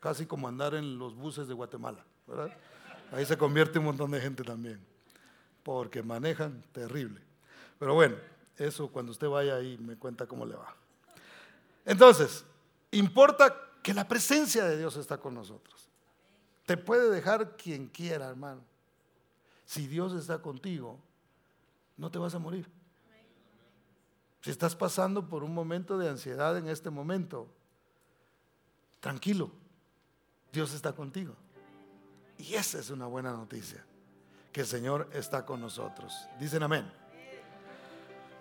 [0.00, 2.56] Casi como andar en los buses de Guatemala, ¿verdad?
[3.12, 4.80] Ahí se convierte un montón de gente también,
[5.62, 7.20] porque manejan terrible.
[7.78, 8.16] Pero bueno,
[8.56, 10.74] eso cuando usted vaya ahí me cuenta cómo le va.
[11.84, 12.44] Entonces,
[12.90, 13.54] importa
[13.86, 15.88] que la presencia de Dios está con nosotros.
[16.64, 18.60] Te puede dejar quien quiera, hermano.
[19.64, 20.98] Si Dios está contigo,
[21.96, 22.68] no te vas a morir.
[24.40, 27.46] Si estás pasando por un momento de ansiedad en este momento,
[28.98, 29.52] tranquilo,
[30.52, 31.36] Dios está contigo.
[32.38, 33.86] Y esa es una buena noticia,
[34.50, 36.26] que el Señor está con nosotros.
[36.40, 36.90] Dicen amén.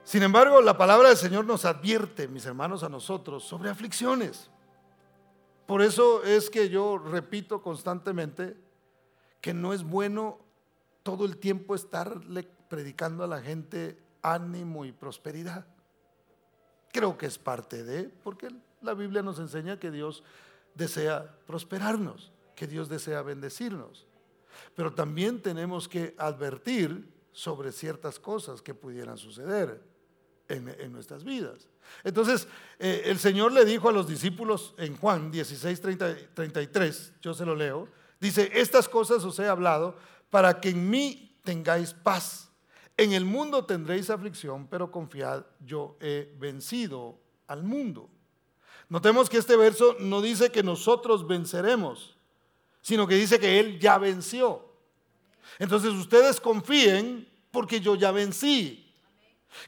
[0.03, 4.49] Sin embargo, la palabra del Señor nos advierte, mis hermanos, a nosotros sobre aflicciones.
[5.65, 8.55] Por eso es que yo repito constantemente
[9.41, 10.39] que no es bueno
[11.03, 15.65] todo el tiempo estarle predicando a la gente ánimo y prosperidad.
[16.91, 18.49] Creo que es parte de, porque
[18.81, 20.23] la Biblia nos enseña que Dios
[20.75, 24.07] desea prosperarnos, que Dios desea bendecirnos.
[24.75, 29.81] Pero también tenemos que advertir sobre ciertas cosas que pudieran suceder
[30.49, 31.67] en, nuestras vidas.
[32.03, 32.47] Entonces,
[32.79, 35.81] eh, el Señor le dijo a los discípulos en Juan 16,
[36.33, 37.87] 33, yo se lo leo,
[38.19, 39.95] dice, estas cosas os he hablado
[40.29, 42.49] para que en mí tengáis paz.
[42.97, 48.09] En el mundo tendréis aflicción, pero confiad, yo he vencido al mundo.
[48.87, 52.17] Notemos que este verso no dice que nosotros venceremos,
[52.81, 54.65] sino que dice que Él ya venció.
[55.59, 58.84] Entonces ustedes confíen porque yo ya vencí.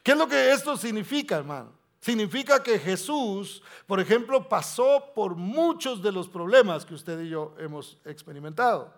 [0.02, 1.72] ¿Qué es lo que esto significa, hermano?
[2.00, 7.54] Significa que Jesús, por ejemplo, pasó por muchos de los problemas que usted y yo
[7.58, 8.94] hemos experimentado.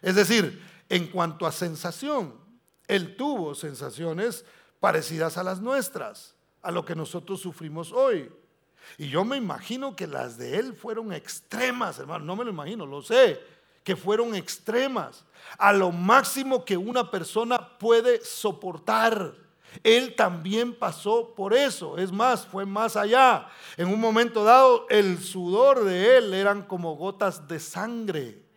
[0.00, 2.34] Es decir, en cuanto a sensación,
[2.86, 4.44] él tuvo sensaciones
[4.80, 8.30] parecidas a las nuestras, a lo que nosotros sufrimos hoy.
[8.96, 12.86] Y yo me imagino que las de Él fueron extremas, hermano, no me lo imagino,
[12.86, 13.40] lo sé,
[13.84, 15.24] que fueron extremas,
[15.58, 19.34] a lo máximo que una persona puede soportar.
[19.82, 23.48] Él también pasó por eso, es más, fue más allá.
[23.76, 28.48] En un momento dado, el sudor de Él eran como gotas de sangre.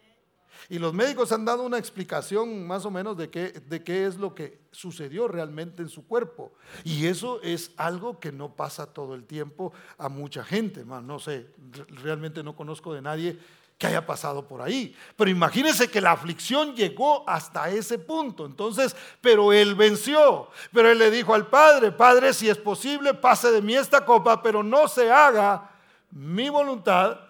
[0.69, 4.15] Y los médicos han dado una explicación más o menos de qué, de qué es
[4.15, 6.53] lo que sucedió realmente en su cuerpo.
[6.85, 10.85] Y eso es algo que no pasa todo el tiempo a mucha gente.
[10.85, 11.49] No sé,
[11.89, 13.37] realmente no conozco de nadie
[13.81, 14.95] que haya pasado por ahí.
[15.15, 18.45] Pero imagínense que la aflicción llegó hasta ese punto.
[18.45, 20.49] Entonces, pero él venció.
[20.71, 24.43] Pero él le dijo al Padre, Padre, si es posible, pase de mí esta copa,
[24.43, 25.71] pero no se haga
[26.11, 27.21] mi voluntad,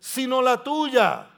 [0.00, 1.28] sino la tuya.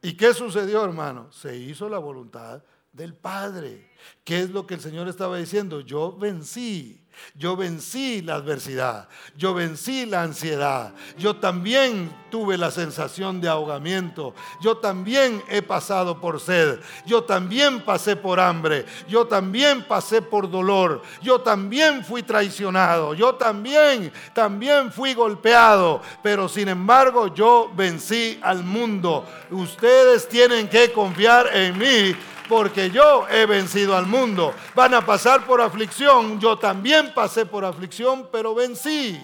[0.00, 1.30] ¿Y qué sucedió, hermano?
[1.30, 3.90] Se hizo la voluntad del Padre.
[4.24, 5.82] ¿Qué es lo que el Señor estaba diciendo?
[5.82, 7.03] Yo vencí.
[7.36, 14.34] Yo vencí la adversidad, yo vencí la ansiedad, yo también tuve la sensación de ahogamiento,
[14.60, 20.50] yo también he pasado por sed, yo también pasé por hambre, yo también pasé por
[20.50, 28.38] dolor, yo también fui traicionado, yo también, también fui golpeado, pero sin embargo yo vencí
[28.42, 29.26] al mundo.
[29.50, 32.16] Ustedes tienen que confiar en mí
[32.48, 34.52] porque yo he vencido al mundo.
[34.74, 39.20] Van a pasar por aflicción, yo también pasé por aflicción, pero vencí.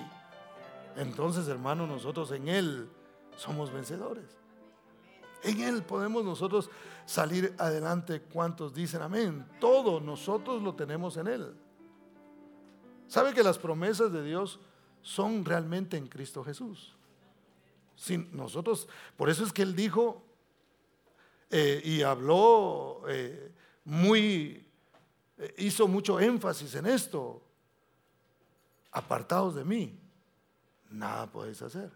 [0.96, 2.88] Entonces, hermano, nosotros en Él
[3.36, 4.24] somos vencedores.
[5.42, 6.70] En Él podemos nosotros
[7.06, 8.20] salir adelante.
[8.20, 9.46] ¿Cuántos dicen amén?
[9.58, 11.54] Todo nosotros lo tenemos en Él.
[13.08, 14.60] ¿Sabe que las promesas de Dios
[15.02, 16.94] son realmente en Cristo Jesús?
[17.96, 20.22] Sin nosotros, por eso es que Él dijo,
[21.52, 23.50] eh, y habló eh,
[23.84, 24.64] muy,
[25.36, 27.42] eh, hizo mucho énfasis en esto.
[28.92, 29.98] Apartados de mí,
[30.90, 31.90] nada podéis hacer.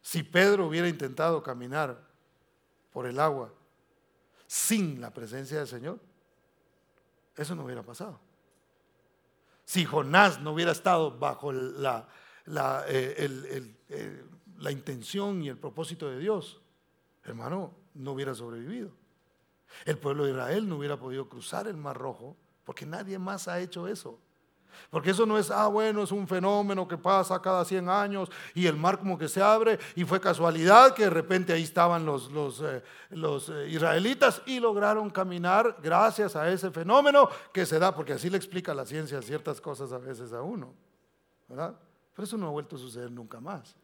[0.00, 2.02] Si Pedro hubiera intentado caminar
[2.92, 3.52] por el agua
[4.46, 5.98] sin la presencia del Señor,
[7.36, 8.18] eso no hubiera pasado.
[9.64, 12.08] Si Jonás no hubiera estado bajo la,
[12.46, 12.84] la,
[14.58, 16.60] la intención y el propósito de Dios,
[17.24, 18.90] hermano, no hubiera sobrevivido.
[19.84, 23.60] El pueblo de Israel no hubiera podido cruzar el Mar Rojo porque nadie más ha
[23.60, 24.18] hecho eso.
[24.90, 28.66] Porque eso no es, ah, bueno, es un fenómeno que pasa cada 100 años y
[28.66, 32.30] el mar como que se abre y fue casualidad que de repente ahí estaban los,
[32.32, 37.94] los, eh, los eh, israelitas y lograron caminar gracias a ese fenómeno que se da,
[37.94, 40.74] porque así le explica la ciencia ciertas cosas a veces a uno.
[41.48, 41.78] ¿verdad?
[42.14, 43.76] Pero eso no ha vuelto a suceder nunca más.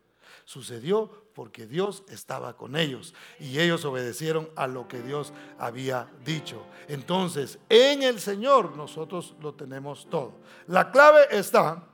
[0.44, 6.64] Sucedió porque Dios estaba con ellos y ellos obedecieron a lo que Dios había dicho.
[6.88, 10.34] Entonces, en el Señor nosotros lo tenemos todo.
[10.66, 11.84] La clave está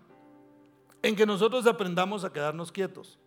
[1.02, 3.18] en que nosotros aprendamos a quedarnos quietos.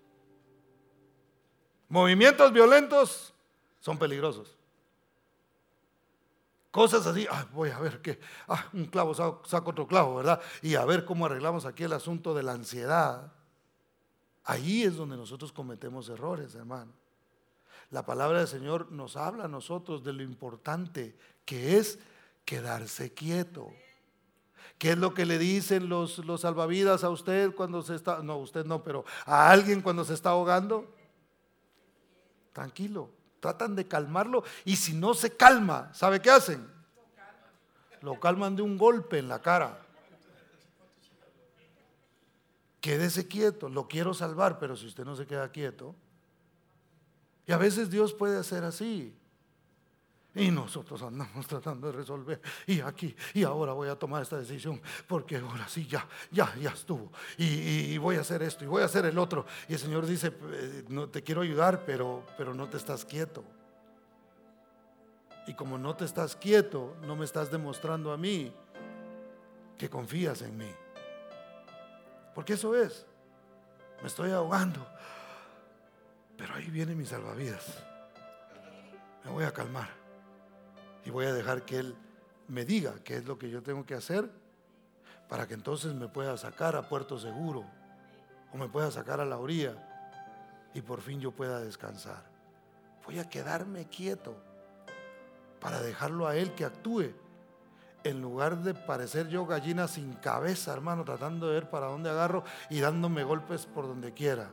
[1.90, 3.34] Movimientos violentos
[3.80, 4.58] son peligrosos.
[6.72, 10.42] Cosas así, voy a ver qué, ah, un clavo saco otro clavo, ¿verdad?
[10.62, 13.32] Y a ver cómo arreglamos aquí el asunto de la ansiedad
[14.50, 16.94] Ahí es donde nosotros cometemos errores, hermano.
[17.92, 22.00] La palabra del Señor nos habla a nosotros de lo importante que es
[22.46, 23.70] quedarse quieto.
[24.78, 28.38] ¿Qué es lo que le dicen los, los salvavidas a usted cuando se está, no,
[28.38, 30.96] usted no, pero a alguien cuando se está ahogando?
[32.54, 33.10] Tranquilo,
[33.42, 36.66] tratan de calmarlo y si no se calma, ¿sabe qué hacen?
[38.02, 39.87] Lo calman de un golpe en la cara
[42.82, 45.96] quédese quieto, lo quiero salvar, pero si usted no se queda quieto,
[47.46, 49.16] y a veces Dios puede hacer así.
[50.36, 52.42] Y nosotros andamos tratando de resolver.
[52.68, 54.80] Y aquí, y ahora voy a tomar esta decisión.
[55.08, 57.12] Porque ahora sí, ya, ya, ya estuvo.
[57.38, 59.46] Y, voy a hacer esto, y voy a hacer el otro.
[59.68, 63.44] Y el Señor dice, eh, no te quiero ayudar, pero, pero no te estás quieto.
[65.48, 68.54] Y como no te estás quieto, no me estás demostrando a mí
[69.78, 70.70] que confías en mí.
[72.38, 73.04] Porque eso es.
[74.00, 74.88] Me estoy ahogando.
[76.38, 77.84] Pero ahí viene mi salvavidas.
[79.26, 79.90] Me voy a calmar.
[81.04, 81.96] Y voy a dejar que Él
[82.48, 84.30] me diga qué es lo que yo tengo que hacer
[85.28, 87.66] para que entonces me pueda sacar a puerto seguro
[88.54, 89.74] o me pueda sacar a la orilla
[90.76, 92.24] y por fin yo pueda descansar.
[93.04, 94.38] Voy a quedarme quieto
[95.60, 97.16] para dejarlo a Él que actúe
[98.08, 102.44] en lugar de parecer yo gallina sin cabeza, hermano, tratando de ver para dónde agarro
[102.70, 104.50] y dándome golpes por donde quiera.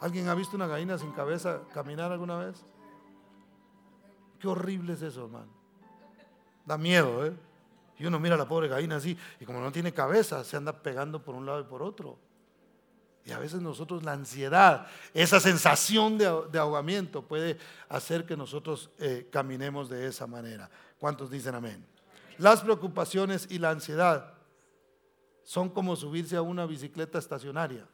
[0.00, 2.64] ¿Alguien ha visto una gallina sin cabeza caminar alguna vez?
[4.38, 5.52] Qué horrible es eso, hermano.
[6.64, 7.32] Da miedo, ¿eh?
[7.98, 10.82] Y uno mira a la pobre gallina así, y como no tiene cabeza, se anda
[10.82, 12.18] pegando por un lado y por otro.
[13.24, 19.28] Y a veces nosotros la ansiedad, esa sensación de, ahogamiento puede hacer que nosotros eh,
[19.32, 20.70] caminemos de esa manera.
[20.98, 21.95] ¿Cuántos dicen amén?
[22.38, 24.34] Las preocupaciones y la ansiedad
[25.42, 27.86] son como subirse a una bicicleta estacionaria.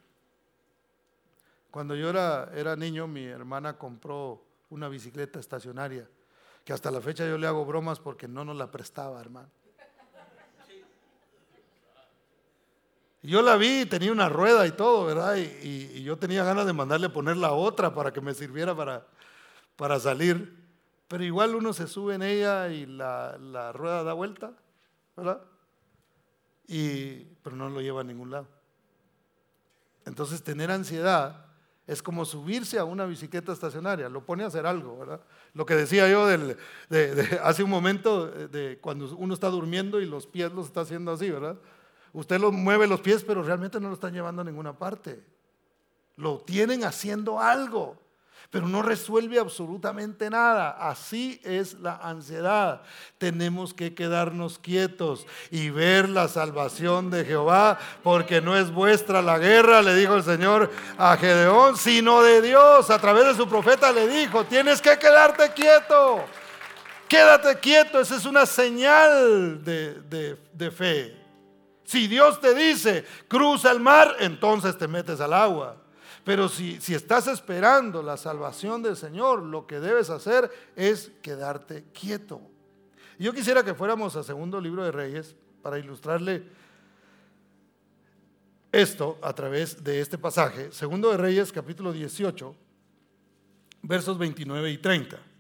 [1.71, 6.09] Cuando yo era, era niño, mi hermana compró una bicicleta estacionaria,
[6.65, 9.51] que hasta la fecha yo le hago bromas porque no nos la prestaba, hermano.
[13.23, 15.37] yo la vi, tenía una rueda y todo, ¿verdad?
[15.37, 19.07] Y, yo tenía ganas de mandarle poner la otra para que me sirviera para,
[19.77, 20.62] para salir.
[21.13, 24.55] Pero igual uno se sube en ella y la, rueda da vuelta,
[25.15, 25.43] ¿verdad?
[26.67, 28.49] Y, pero no lo lleva a ningún lado.
[30.07, 31.45] Entonces tener ansiedad
[31.87, 35.21] es como subirse a una bicicleta estacionaria, lo pone a hacer algo, ¿verdad?
[35.53, 36.57] Lo que decía yo de,
[37.43, 41.31] hace un momento, de cuando uno está durmiendo y los pies los está haciendo así,
[41.31, 41.59] ¿verdad?
[42.15, 45.23] Usted los mueve los pies, pero realmente no lo están llevando a ninguna parte.
[46.17, 48.02] Lo tienen haciendo algo
[48.51, 50.71] pero no resuelve absolutamente nada.
[50.71, 52.83] Así es la ansiedad.
[53.19, 59.39] Tenemos que quedarnos quietos y ver la salvación de Jehová, porque no es vuestra la
[59.39, 62.91] guerra, le dijo el Señor a Gedeón, sino de Dios.
[62.91, 66.25] A través de su profeta le dijo, tienes que quedarte quieto.
[67.09, 71.23] Quédate quieto, esa es una señal de, de fe.
[71.85, 75.82] Si Dios te dice, cruza el mar, entonces te metes al agua.
[76.25, 81.85] Pero si, si estás esperando la salvación del Señor, lo que debes hacer es quedarte
[81.93, 82.41] quieto.
[83.19, 86.45] Yo quisiera que fuéramos a segundo libro de Reyes para ilustrarle
[88.71, 90.73] esto a través de este pasaje.
[90.73, 92.55] Segundo de Reyes, capítulo 18,
[93.83, 95.32] versos 29 y 30.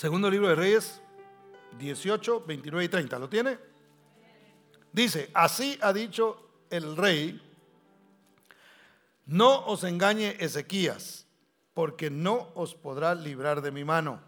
[0.00, 0.98] Segundo libro de Reyes
[1.78, 3.18] 18, 29 y 30.
[3.18, 3.58] ¿Lo tiene?
[4.90, 7.38] Dice, así ha dicho el rey,
[9.26, 11.26] no os engañe Ezequías,
[11.74, 14.22] porque no os podrá librar de mi mano.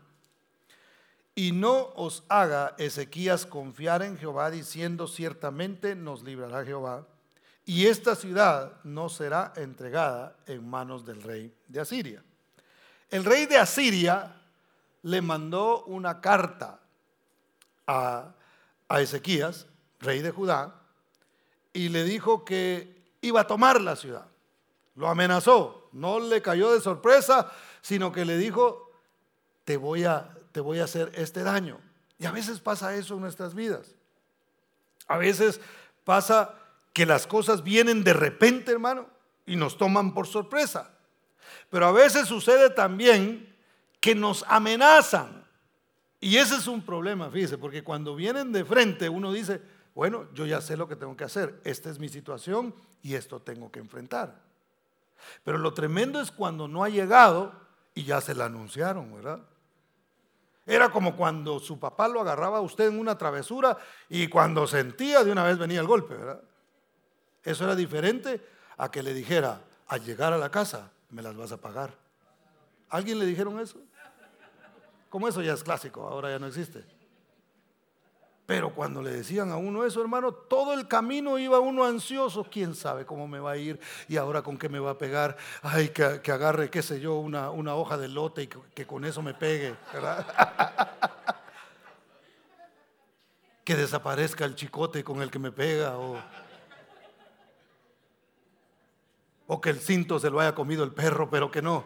[1.35, 7.07] Y no os haga Ezequías confiar en Jehová diciendo ciertamente nos librará Jehová.
[7.64, 12.23] Y esta ciudad no será entregada en manos del rey de Asiria.
[13.09, 14.41] El rey de Asiria
[15.03, 16.80] le mandó una carta
[17.86, 18.34] a,
[18.88, 19.66] a Ezequías,
[20.00, 20.74] rey de Judá,
[21.72, 24.26] y le dijo que iba a tomar la ciudad.
[24.94, 27.50] Lo amenazó, no le cayó de sorpresa,
[27.80, 28.90] sino que le dijo,
[29.64, 31.80] te voy a, te voy a hacer este daño.
[32.18, 33.94] Y a veces pasa eso en nuestras vidas.
[35.09, 35.61] A veces
[36.05, 36.55] pasa
[36.92, 39.07] que las cosas vienen de repente, hermano,
[39.46, 40.90] y nos toman por sorpresa.
[41.70, 43.51] Pero a veces sucede también
[44.03, 45.46] que nos amenazan.
[46.20, 49.62] Y ese es un problema, fíjese, porque cuando vienen de frente uno dice,
[49.94, 53.40] bueno, yo ya sé lo que tengo que hacer, esta es mi situación y esto
[53.40, 54.42] tengo que enfrentar.
[55.44, 57.53] Pero lo tremendo es cuando no ha llegado
[57.94, 59.40] y ya se la anunciaron, ¿verdad?
[60.66, 63.78] Era como cuando su papá lo agarraba a usted en una travesura
[64.09, 66.42] y cuando sentía de una vez venía el golpe, ¿verdad?
[67.44, 68.44] Eso era diferente
[68.78, 72.03] a que le dijera, al llegar a la casa, me las vas a pagar.
[72.88, 73.78] ¿Alguien le dijeron eso?
[75.13, 76.83] Como eso ya es clásico, ahora ya no existe.
[78.47, 82.47] Pero cuando le decían a uno eso, hermano, todo el camino iba uno ansioso.
[82.51, 83.79] ¿Quién sabe cómo me va a ir?
[84.09, 85.37] Y ahora con qué me va a pegar.
[85.61, 89.21] Ay, que, agarre, qué sé yo, una, una, hoja de lote y que, con eso
[89.21, 89.77] me pegue.
[93.65, 95.99] que desaparezca el chicote con el que me pega.
[95.99, 96.17] O,
[99.47, 101.85] o que el cinto se lo haya comido el perro, pero que no,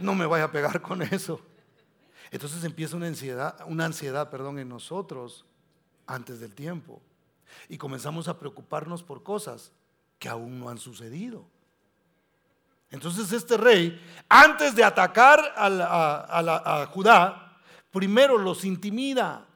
[0.00, 1.40] no me vaya a pegar con eso.
[2.30, 5.44] Entonces empieza una ansiedad, una ansiedad, perdón, en nosotros
[6.06, 7.00] antes del tiempo.
[7.68, 9.72] Y comenzamos a preocuparnos por cosas
[10.18, 11.44] que aún no han sucedido.
[12.90, 17.58] Entonces este rey, antes de atacar a, Judá,
[17.90, 19.46] primero los intimida.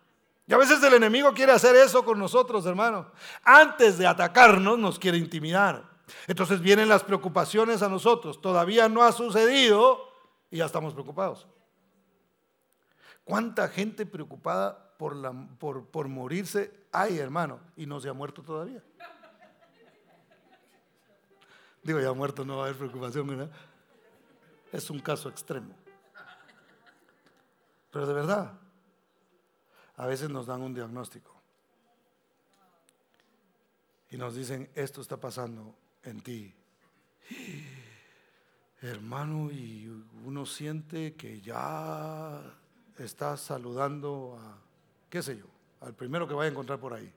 [0.47, 3.07] Y a veces el enemigo quiere hacer eso con nosotros, hermano.
[3.45, 5.89] Antes de atacarnos, nos quiere intimidar.
[6.27, 8.41] Entonces vienen las preocupaciones a nosotros.
[8.41, 10.09] Todavía no ha sucedido
[10.51, 11.47] y ya estamos preocupados.
[13.25, 18.83] ¿Cuánta gente preocupada por, por, morirse hay, hermano, y no se ha muerto todavía.
[21.83, 23.51] Digo, ya muerto no va a haber preocupación.
[24.71, 25.75] Es un caso extremo.
[27.91, 28.53] Pero de verdad,
[29.97, 31.35] a veces nos dan un diagnóstico
[34.11, 36.55] y nos dicen, esto está pasando en ti.
[38.83, 39.89] Hermano, y
[40.27, 42.60] uno siente que ya
[43.05, 44.59] está saludando a
[45.11, 45.47] qué sé yo,
[45.81, 47.13] al primero que vaya a encontrar por ahí.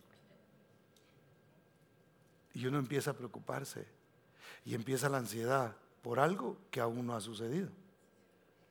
[2.53, 3.85] Y uno empieza a preocuparse
[4.65, 7.69] y empieza la ansiedad por algo que aún no ha sucedido.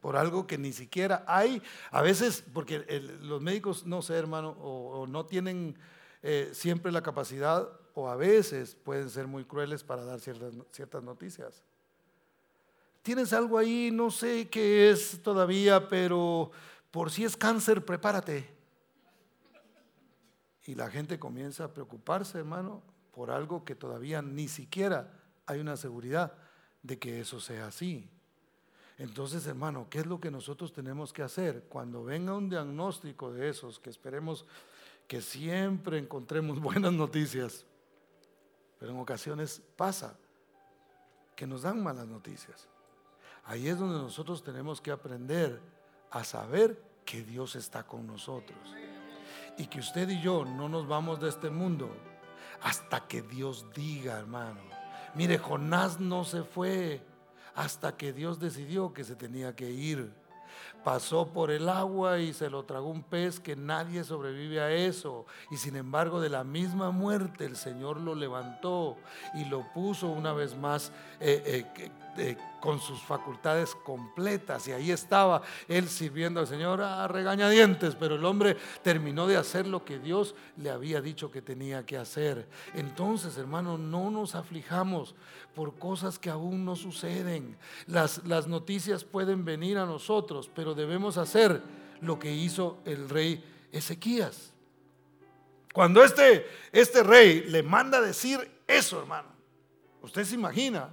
[0.01, 2.81] Por algo que ni siquiera hay, a veces, porque
[3.21, 5.77] los médicos, no sé, hermano, o, no tienen
[6.23, 11.03] eh, siempre la capacidad, o a veces pueden ser muy crueles para dar ciertas, ciertas
[11.03, 11.63] noticias.
[13.03, 16.51] Tienes algo ahí, no sé qué es todavía, pero
[16.93, 18.49] por si es cáncer, prepárate.
[20.65, 22.83] Y la gente comienza a preocuparse, hermano,
[23.13, 25.11] por algo que todavía ni siquiera
[25.47, 26.35] hay una seguridad
[26.83, 28.09] de que eso sea así.
[28.99, 31.65] Entonces, hermano, ¿qué es lo que nosotros tenemos que hacer?
[31.69, 34.45] Cuando venga un diagnóstico de esos, que esperemos
[35.09, 37.65] que siempre encontremos buenas noticias,
[38.79, 40.17] pero en ocasiones pasa
[41.35, 42.69] que nos dan malas noticias.
[43.45, 45.61] Ahí es donde nosotros tenemos que aprender
[46.13, 48.59] a saber que Dios está con nosotros
[49.59, 51.91] y que usted y yo no nos vamos de este mundo
[52.63, 54.61] hasta que Dios diga, hermano.
[55.15, 57.03] Mire, Jonás no se fue
[57.55, 60.13] hasta que Dios decidió que se tenía que ir.
[60.85, 65.27] Pasó por el agua y se lo tragó un pez que nadie sobrevive a eso.
[65.51, 68.97] Y sin embargo de la misma muerte el Señor lo levantó
[69.35, 71.91] y lo puso una vez más eh, eh,
[72.61, 74.69] con sus facultades completas.
[74.69, 79.67] Y ahí estaba él sirviendo al Señor a regañadientes, pero el hombre terminó de hacer
[79.67, 82.49] lo que Dios le había dicho que tenía que hacer.
[82.75, 85.15] Entonces, hermano, no nos aflijamos
[85.55, 87.57] por cosas que aún no suceden.
[87.87, 91.63] Las, las noticias pueden venir a nosotros, pero debemos hacer
[92.01, 94.53] lo que hizo el rey Ezequías.
[95.73, 99.29] Cuando este, este rey le manda decir eso, hermano,
[100.03, 100.91] usted se imagina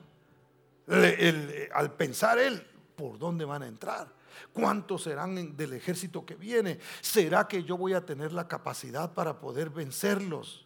[1.74, 2.66] al pensar él,
[2.96, 4.14] ¿por dónde van a entrar?
[4.54, 6.80] ¿Cuántos serán del ejército que viene?
[7.02, 10.66] ¿Será que yo voy a tener la capacidad para poder vencerlos?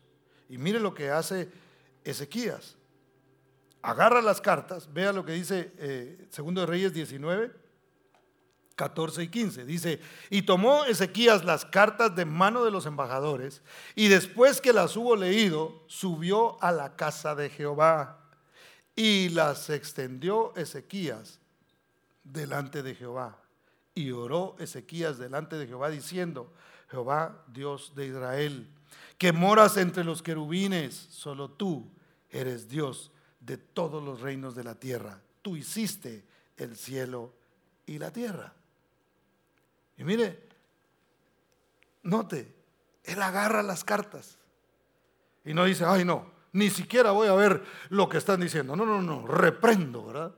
[0.49, 1.51] Y mire lo que hace
[2.03, 2.77] Ezequías.
[3.81, 7.51] Agarra las cartas, vea lo que dice eh, Segundo de Reyes 19,
[8.75, 9.65] 14 y 15.
[9.65, 9.99] Dice,
[10.29, 13.61] y tomó Ezequías las cartas de mano de los embajadores,
[13.95, 18.22] y después que las hubo leído, subió a la casa de Jehová,
[18.95, 21.39] y las extendió Ezequías
[22.23, 23.37] delante de Jehová.
[23.95, 26.51] Y oró Ezequías delante de Jehová diciendo,
[26.89, 28.67] Jehová, Dios de Israel,
[29.17, 31.89] que moras entre los querubines, solo tú
[32.29, 35.21] eres Dios de todos los reinos de la tierra.
[35.41, 36.23] Tú hiciste
[36.57, 37.33] el cielo
[37.85, 38.53] y la tierra.
[39.97, 40.47] Y mire,
[42.03, 42.53] note,
[43.03, 44.37] él agarra las cartas
[45.45, 48.75] y no dice, ay no, ni siquiera voy a ver lo que están diciendo.
[48.75, 50.35] No, no, no, reprendo, ¿verdad?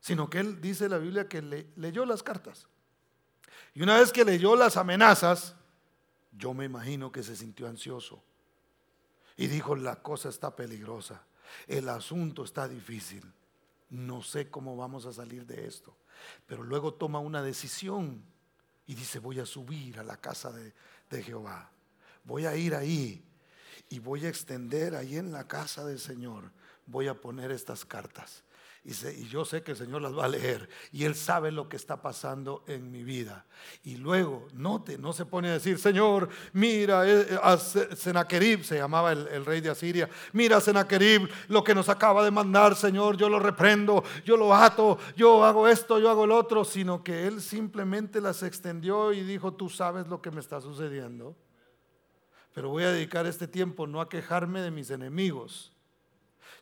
[0.00, 2.66] Sino que él dice en la Biblia que le, leyó las cartas.
[3.72, 5.54] Y una vez que leyó las amenazas,
[6.32, 8.22] yo me imagino que se sintió ansioso.
[9.36, 11.24] Y dijo, la cosa está peligrosa,
[11.66, 13.24] el asunto está difícil,
[13.90, 15.96] no sé cómo vamos a salir de esto.
[16.46, 18.24] Pero luego toma una decisión
[18.86, 20.72] y dice, voy a subir a la casa de,
[21.10, 21.70] de Jehová,
[22.24, 23.24] voy a ir ahí
[23.94, 26.50] y voy a extender ahí en la casa del Señor,
[26.84, 28.42] voy a poner estas cartas
[28.84, 31.76] y, yo sé que el Señor las va a leer y Él sabe lo que
[31.76, 33.46] está pasando en mi vida.
[33.82, 38.76] Y luego, note, no se pone a decir, Señor, mira eh, eh, a Senaquerib, se
[38.76, 43.30] llamaba el, rey de Asiria, mira Senaquerib lo que nos acaba de mandar, Señor, yo
[43.30, 47.40] lo reprendo, yo lo ato, yo hago esto, yo hago el otro, sino que Él
[47.40, 51.34] simplemente las extendió y dijo, tú sabes lo que me está sucediendo.
[52.54, 55.72] Pero voy a dedicar este tiempo no a quejarme de mis enemigos,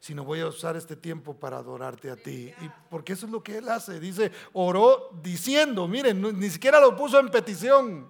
[0.01, 2.53] sino voy a usar este tiempo para adorarte a ti.
[2.61, 4.01] Y porque eso es lo que él hace.
[4.01, 8.09] Dice, oró diciendo, miren, ni siquiera lo puso en petición.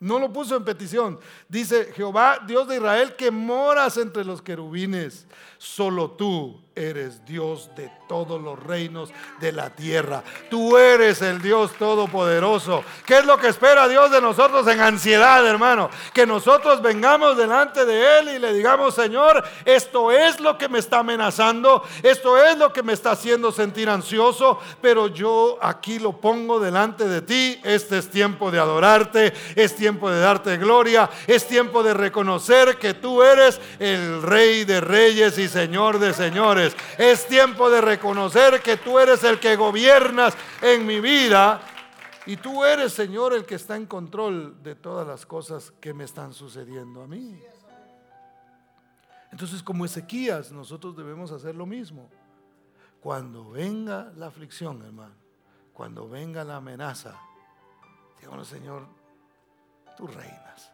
[0.00, 1.18] No lo puso en petición.
[1.48, 5.26] Dice, Jehová, Dios de Israel, que moras entre los querubines,
[5.56, 9.10] solo tú eres Dios de todos los reinos
[9.40, 10.22] de la tierra.
[10.48, 12.84] Tú eres el Dios todopoderoso.
[13.04, 15.90] ¿Qué es lo que espera Dios de nosotros en ansiedad, hermano?
[16.14, 20.78] Que nosotros vengamos delante de Él y le digamos, Señor, esto es lo que me
[20.78, 26.12] está amenazando, esto es lo que me está haciendo sentir ansioso, pero yo aquí lo
[26.12, 27.60] pongo delante de ti.
[27.64, 32.94] Este es tiempo de adorarte, es tiempo de darte gloria, es tiempo de reconocer que
[32.94, 36.67] tú eres el Rey de reyes y Señor de señores.
[36.96, 41.60] Es tiempo de reconocer que tú eres el que gobiernas en mi vida
[42.26, 46.04] y tú eres, Señor, el que está en control de todas las cosas que me
[46.04, 47.40] están sucediendo a mí.
[49.32, 52.10] Entonces, como Ezequías, nosotros debemos hacer lo mismo.
[53.00, 55.14] Cuando venga la aflicción, hermano,
[55.72, 57.14] cuando venga la amenaza,
[58.20, 58.86] digamos, Señor,
[59.96, 60.72] tú reinas.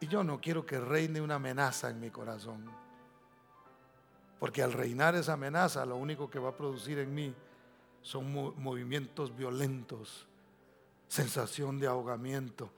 [0.00, 2.70] Y yo no quiero que reine una amenaza en mi corazón.
[4.40, 7.34] Porque al reinar esa amenaza, lo único que va a producir en mí
[8.00, 10.26] son movimientos violentos,
[11.06, 12.70] sensación de ahogamiento,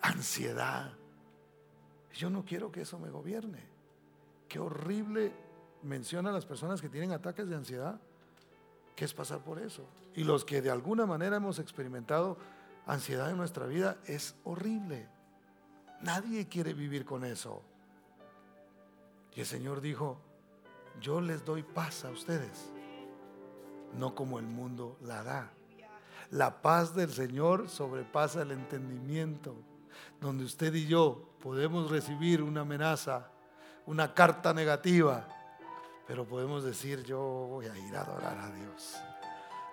[0.00, 0.92] ansiedad.
[2.14, 3.58] Yo no quiero que eso me gobierne.
[4.48, 5.32] Qué horrible
[5.82, 8.00] menciona a las personas que tienen ataques de ansiedad,
[8.94, 9.84] que es pasar por eso.
[10.14, 12.38] Y los que de alguna manera hemos experimentado
[12.86, 15.08] ansiedad en nuestra vida, es horrible.
[16.00, 17.60] Nadie quiere vivir con eso.
[19.34, 20.18] Y el Señor dijo,
[21.00, 22.70] yo les doy paz a ustedes,
[23.96, 25.52] no como el mundo la da.
[26.30, 29.54] La paz del Señor sobrepasa el entendimiento,
[30.20, 33.30] donde usted y yo podemos recibir una amenaza,
[33.86, 35.28] una carta negativa,
[36.06, 38.96] pero podemos decir, yo voy a ir a adorar a Dios.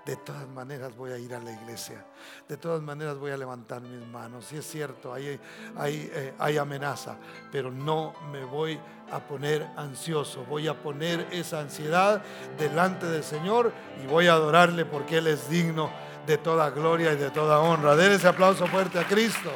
[0.06, 2.06] De todas maneras voy a ir a la iglesia.
[2.49, 4.45] De todas maneras voy a levantar mis manos.
[4.45, 5.39] Si es cierto, hay,
[5.78, 7.18] hay, eh, hay amenaza,
[7.54, 8.78] pero no me voy
[9.12, 10.43] a poner ansioso.
[10.43, 12.22] Voy a poner esa ansiedad
[12.58, 13.72] delante del Señor
[14.04, 15.89] y voy a adorarle porque Él es digno
[16.28, 17.95] de toda gloria y de toda honra.
[17.95, 19.51] Den ese aplauso fuerte a Cristo.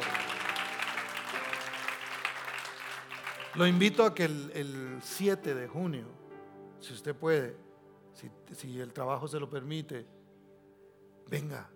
[3.54, 6.06] Lo invito a que el, 7 de junio,
[6.80, 7.56] si usted puede,
[8.56, 10.17] si el trabajo se lo permite,
[11.28, 11.68] venga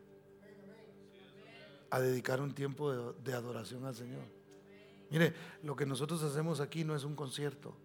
[1.91, 4.25] a dedicar un tiempo de, adoración al Señor.
[5.11, 7.77] Mire, lo que nosotros hacemos aquí no es un concierto,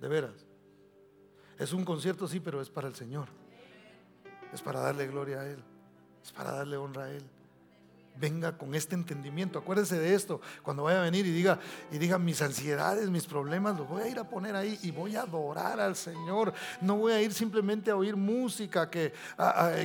[0.00, 0.46] de veras.
[1.58, 3.28] Es un concierto, sí, pero es para el Señor.
[4.52, 5.62] Es para darle gloria a Él.
[6.22, 7.24] Es para darle honra a Él.
[8.18, 9.58] Venga con este entendimiento.
[9.58, 11.58] Acuérdese de esto, cuando vaya a venir y diga,
[11.90, 15.16] y diga mis ansiedades, mis problemas, los voy a ir a poner ahí y voy
[15.16, 16.52] a adorar al Señor.
[16.80, 19.12] No voy a ir simplemente a oír música que,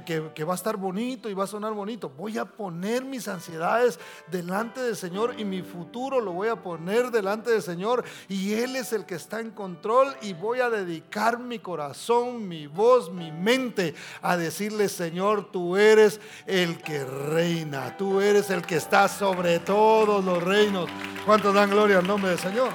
[0.05, 2.09] que, va a estar bonito y va a sonar bonito.
[2.09, 7.11] Voy a poner mis ansiedades delante del Señor y mi futuro lo voy a poner
[7.11, 11.39] delante del Señor y Él es el que está en control y voy a dedicar
[11.39, 18.20] mi corazón, mi voz, mi mente a decirle, Señor, tú eres el que reina, tú
[18.21, 20.89] eres el que está sobre todos los reinos.
[21.25, 22.69] ¿Cuántos dan gloria al nombre del Señor?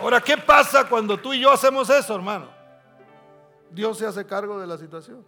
[0.00, 2.48] Ahora, ¿qué pasa cuando tú y yo hacemos eso, hermano?
[3.70, 5.24] Dios se hace cargo de la situación.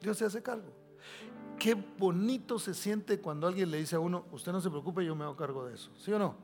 [0.00, 0.72] Dios se hace cargo.
[1.58, 5.14] Qué bonito se siente cuando alguien le dice a uno, usted no se preocupe, yo
[5.14, 5.90] me hago cargo de eso.
[5.96, 6.36] ¿Sí o no?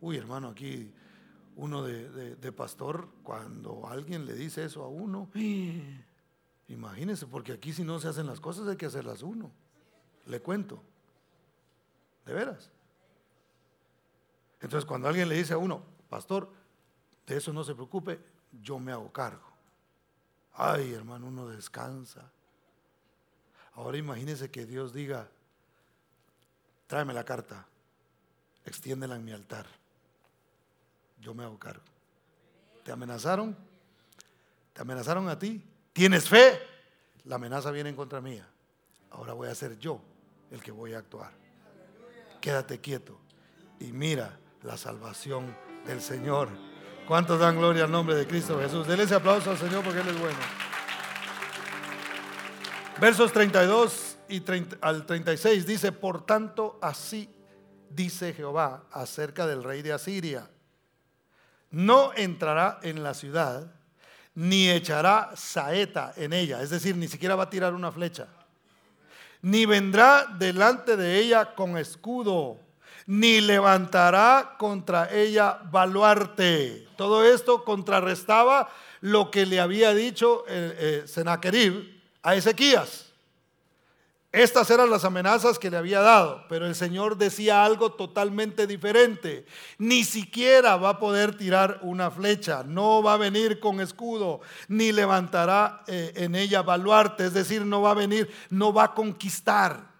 [0.00, 0.92] Uy, hermano, aquí
[1.56, 5.28] uno de, de pastor, cuando alguien le dice eso a uno,
[6.82, 9.52] Imagínense, porque aquí si no se hacen las cosas hay que hacerlas uno.
[10.26, 10.82] Le cuento.
[12.26, 12.70] De veras.
[14.60, 16.50] Entonces cuando alguien le dice a uno, pastor,
[17.24, 18.18] de eso no se preocupe,
[18.64, 19.48] yo me hago cargo.
[20.54, 22.28] Ay, hermano, uno descansa.
[23.74, 25.28] Ahora imagínense que Dios diga,
[26.88, 27.64] tráeme la carta,
[28.64, 29.66] extiéndela en mi altar.
[31.20, 31.84] Yo me hago cargo.
[32.82, 33.56] ¿Te amenazaron?
[34.72, 35.64] ¿Te amenazaron a ti?
[35.92, 36.71] ¿Tienes fe?
[37.24, 38.46] La amenaza viene en contra mía.
[39.10, 40.00] Ahora voy a ser yo
[40.50, 41.30] el que voy a actuar.
[42.40, 43.18] Quédate quieto
[43.78, 45.56] y mira la salvación
[45.86, 46.48] del Señor.
[47.06, 48.86] ¿Cuántos dan gloria al nombre de Cristo Jesús?
[48.86, 50.38] Denle ese aplauso al Señor porque Él es bueno.
[53.00, 54.42] Versos 32 y
[54.80, 57.28] al 36 dice, por tanto así
[57.90, 60.48] dice Jehová acerca del rey de Asiria.
[61.70, 63.72] No entrará en la ciudad
[64.34, 68.26] ni echará saeta en ella, es decir, ni siquiera va a tirar una flecha,
[69.42, 72.58] ni vendrá delante de ella con escudo,
[73.06, 76.86] ni levantará contra ella baluarte.
[76.96, 78.70] Todo esto contrarrestaba
[79.00, 81.84] lo que le había dicho eh, eh
[82.22, 83.11] a Ezequías.
[84.32, 89.44] Estas eran las amenazas que le había dado, pero el Señor decía algo totalmente diferente.
[89.76, 94.90] Ni siquiera va a poder tirar una flecha, no va a venir con escudo, ni
[94.90, 99.91] levantará eh, en ella baluarte, es decir, no va a venir, no va a conquistar.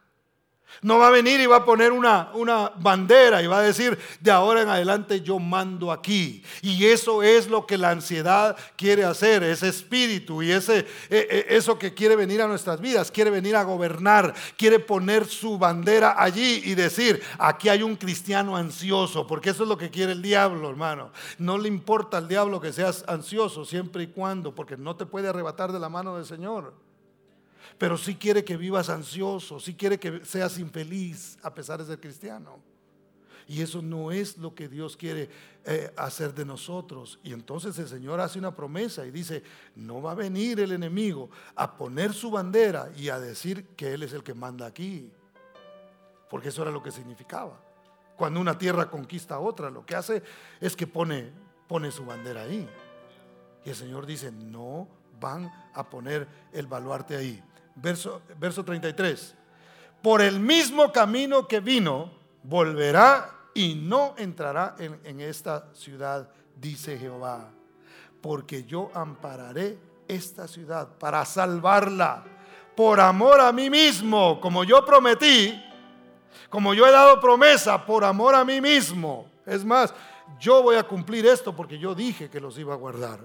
[0.81, 3.99] No va a venir y va a poner una, una, bandera y va a decir,
[4.21, 6.43] de ahora en adelante yo mando aquí.
[6.63, 11.57] Y eso es lo que la ansiedad quiere hacer, ese espíritu y ese, e, e,
[11.57, 16.17] eso que quiere venir a nuestras vidas, quiere venir a gobernar, quiere poner su bandera
[16.19, 20.23] allí y decir, aquí hay un cristiano ansioso, porque eso es lo que quiere el
[20.23, 21.11] diablo, hermano.
[21.39, 25.29] No le importa al diablo que seas ansioso siempre y cuando, porque no te puede
[25.29, 26.92] arrebatar de la mano del Señor
[27.83, 31.99] pero sí quiere que vivas ansioso, sí quiere que seas infeliz a pesar de ser
[31.99, 32.61] cristiano.
[33.49, 35.29] Y eso no es lo que Dios quiere
[35.65, 37.19] eh, hacer de nosotros.
[37.25, 39.43] Y entonces el Señor hace una promesa y dice,
[39.75, 44.05] no va a venir el enemigo a poner su bandera y a decir que Él
[44.05, 45.11] es el que manda aquí.
[46.31, 47.61] Porque eso era lo que significaba.
[48.17, 50.23] Cuando una tierra conquista a otra, lo que hace
[50.61, 51.33] es que pone,
[51.67, 52.65] pone su bandera ahí.
[53.65, 54.87] Y el Señor dice, no
[55.19, 57.43] van a poner el baluarte ahí
[57.77, 59.35] verso, verso 33.
[60.03, 62.11] Por el mismo camino que vino,
[62.43, 67.51] volverá y no entrará en, en esta ciudad, dice Jehová.
[68.21, 72.25] Porque yo ampararé esta ciudad para salvarla
[72.77, 75.63] por amor a mí mismo, como yo prometí,
[76.49, 79.31] como yo he dado promesa, por amor a mí mismo.
[79.45, 79.95] Es más,
[80.39, 83.21] yo voy a cumplir esto porque yo dije que los iba a guardar.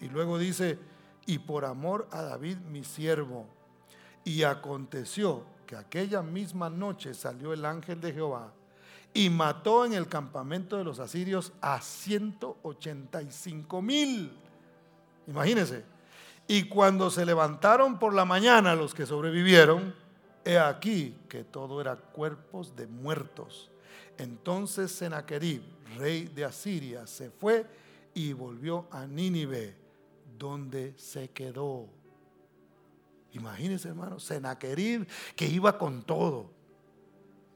[0.00, 0.78] Y luego dice,
[1.26, 3.46] y por amor a David mi siervo
[4.24, 8.52] y aconteció que aquella misma noche salió el ángel de Jehová
[9.12, 14.32] y mató en el campamento de los asirios a 185 mil.
[15.26, 15.84] Imagínense.
[16.46, 19.94] Y cuando se levantaron por la mañana los que sobrevivieron,
[20.44, 23.70] he aquí que todo era cuerpos de muertos.
[24.18, 25.62] Entonces Sennacherib,
[25.96, 27.66] rey de Asiria, se fue
[28.14, 29.74] y volvió a Nínive,
[30.38, 31.88] donde se quedó.
[33.34, 35.06] Imagínense, hermano, Senaquerib
[35.36, 36.50] que iba con todo.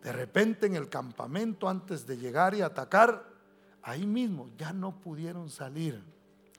[0.03, 3.25] De repente en el campamento, antes de llegar y atacar,
[3.83, 6.03] ahí mismo ya no pudieron salir.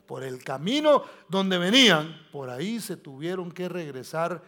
[0.05, 4.41] Por el camino donde venían, por ahí se tuvieron que regresar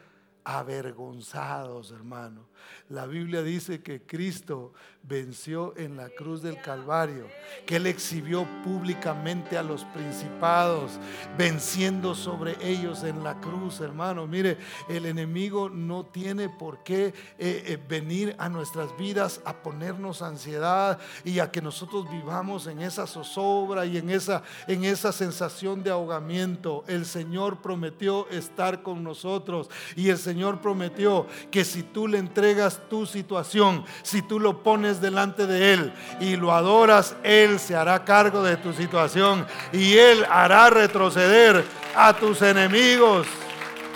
[0.43, 2.47] avergonzados, hermano.
[2.89, 7.27] La Biblia dice que Cristo venció en la cruz del Calvario,
[7.65, 10.99] que Él exhibió públicamente a los principados,
[11.37, 14.27] venciendo sobre ellos en la cruz, hermano.
[14.27, 20.21] Mire, el enemigo no tiene por qué eh, eh, venir a nuestras vidas a ponernos
[20.21, 25.83] ansiedad y a que nosotros vivamos en esa zozobra y en esa, en esa sensación
[25.83, 26.83] de ahogamiento.
[26.87, 32.79] El Señor prometió estar con nosotros y el Señor prometió que si tú le entregas
[32.89, 38.03] tu situación, si tú lo pones delante de Él y lo adoras, Él se hará
[38.03, 41.63] cargo de tu situación y Él hará retroceder
[41.95, 43.27] a tus enemigos.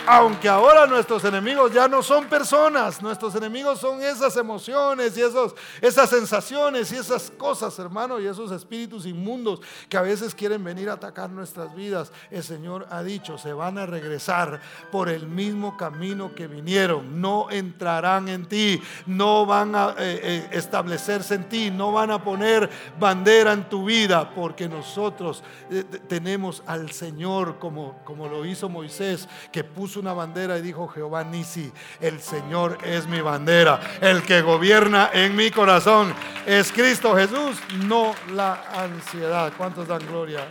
[0.08, 5.56] Aunque ahora nuestros enemigos ya no son personas, nuestros enemigos son esas emociones y esos,
[5.80, 10.90] esas sensaciones y esas cosas, hermano, y esos espíritus inmundos que a veces quieren venir
[10.90, 12.12] a atacar nuestras vidas.
[12.30, 14.60] El Señor ha dicho, se van a regresar
[14.92, 20.48] por el mismo camino que vinieron, no entrarán en ti, no van a eh, eh,
[20.52, 26.62] establecerse en ti, no van a poner bandera en tu vida, porque nosotros eh, tenemos
[26.64, 31.72] al Señor como, como lo hizo Moisés, que puso una bandera y dijo Jehová Nisi,
[32.00, 36.14] el Señor es mi bandera, el que gobierna en mi corazón
[36.46, 39.52] es Cristo Jesús, no la ansiedad.
[39.56, 40.48] ¿Cuántos dan gloria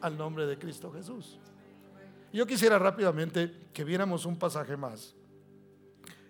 [0.00, 1.38] al nombre de Cristo Jesús?
[2.32, 5.14] Yo quisiera rápidamente que viéramos un pasaje más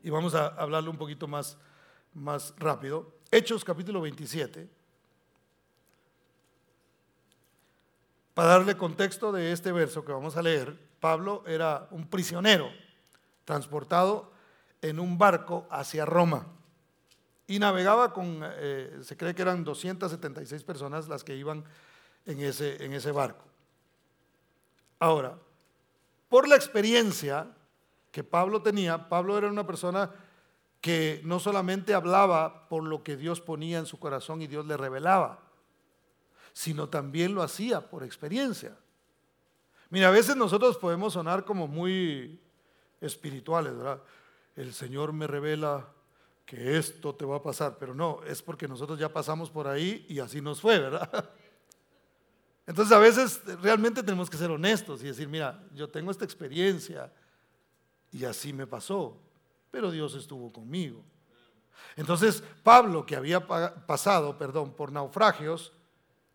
[0.03, 1.59] y vamos a hablarlo un poquito más,
[2.14, 3.12] más rápido.
[3.31, 4.69] Hechos capítulo 27.
[8.35, 12.71] Para darle contexto de este verso que vamos a leer, Pablo era un prisionero
[13.45, 14.33] transportado
[14.83, 16.47] en un barco hacia Roma
[17.47, 21.65] y navegaba con, eh, se cree que eran 276 personas las que iban
[22.25, 23.45] en ese, en ese barco.
[24.99, 25.39] Ahora,
[26.29, 27.47] por la experiencia
[28.11, 30.11] que Pablo tenía, Pablo era una persona
[30.81, 34.77] que no solamente hablaba por lo que Dios ponía en su corazón y Dios le
[34.77, 35.41] revelaba,
[36.53, 38.77] sino también lo hacía por experiencia.
[39.91, 42.41] Mira, a veces nosotros podemos sonar como muy
[43.01, 44.03] espirituales, ¿verdad?
[44.57, 45.89] El Señor me revela
[46.45, 50.05] que esto te va a pasar, pero no, es porque nosotros ya pasamos por ahí
[50.09, 51.30] y así nos fue, ¿verdad?
[52.66, 57.12] Entonces a veces realmente tenemos que ser honestos y decir, mira, yo tengo esta experiencia
[58.11, 59.16] y así me pasó,
[59.70, 61.05] pero Dios estuvo conmigo.
[61.95, 65.72] Entonces Pablo, que había pasado, perdón, por naufragios,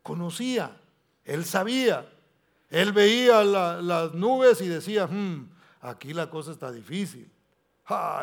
[0.04, 0.80] conocía,
[1.26, 2.10] él sabía
[2.72, 5.50] él veía las nubes y decía, hmm,
[5.82, 7.30] aquí la cosa está difícil.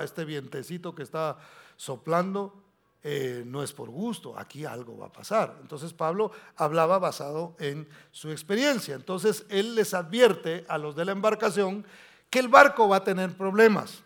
[0.03, 1.36] este vientecito que está
[1.76, 2.64] soplando
[3.03, 5.59] eh, no es por gusto, aquí algo va a pasar.
[5.61, 8.94] Entonces Pablo hablaba basado en su experiencia.
[8.94, 11.84] Entonces él les advierte a los de la embarcación
[12.30, 14.03] que el barco va a tener problemas.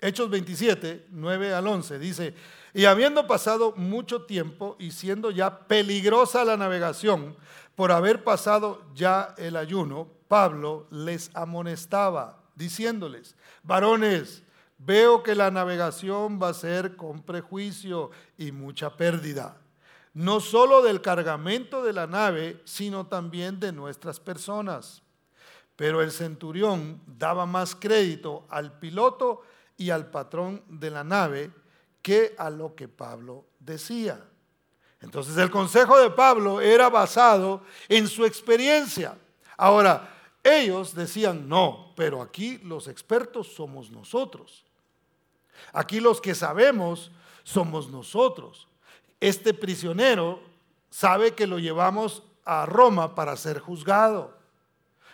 [0.00, 2.34] Hechos 27, 9 al 11 dice,
[2.74, 7.36] y habiendo pasado mucho tiempo y siendo ya peligrosa la navegación,
[7.74, 14.42] por haber pasado ya el ayuno, Pablo les amonestaba, diciéndoles, varones,
[14.78, 19.56] veo que la navegación va a ser con prejuicio y mucha pérdida,
[20.14, 25.02] no solo del cargamento de la nave, sino también de nuestras personas.
[25.76, 29.42] Pero el centurión daba más crédito al piloto
[29.76, 31.50] y al patrón de la nave
[32.02, 34.20] que a lo que Pablo decía.
[35.02, 39.18] Entonces el consejo de Pablo era basado en su experiencia.
[39.56, 40.08] Ahora,
[40.44, 44.64] ellos decían, no, pero aquí los expertos somos nosotros.
[45.72, 47.10] Aquí los que sabemos
[47.44, 48.68] somos nosotros.
[49.20, 50.40] Este prisionero
[50.90, 54.36] sabe que lo llevamos a Roma para ser juzgado.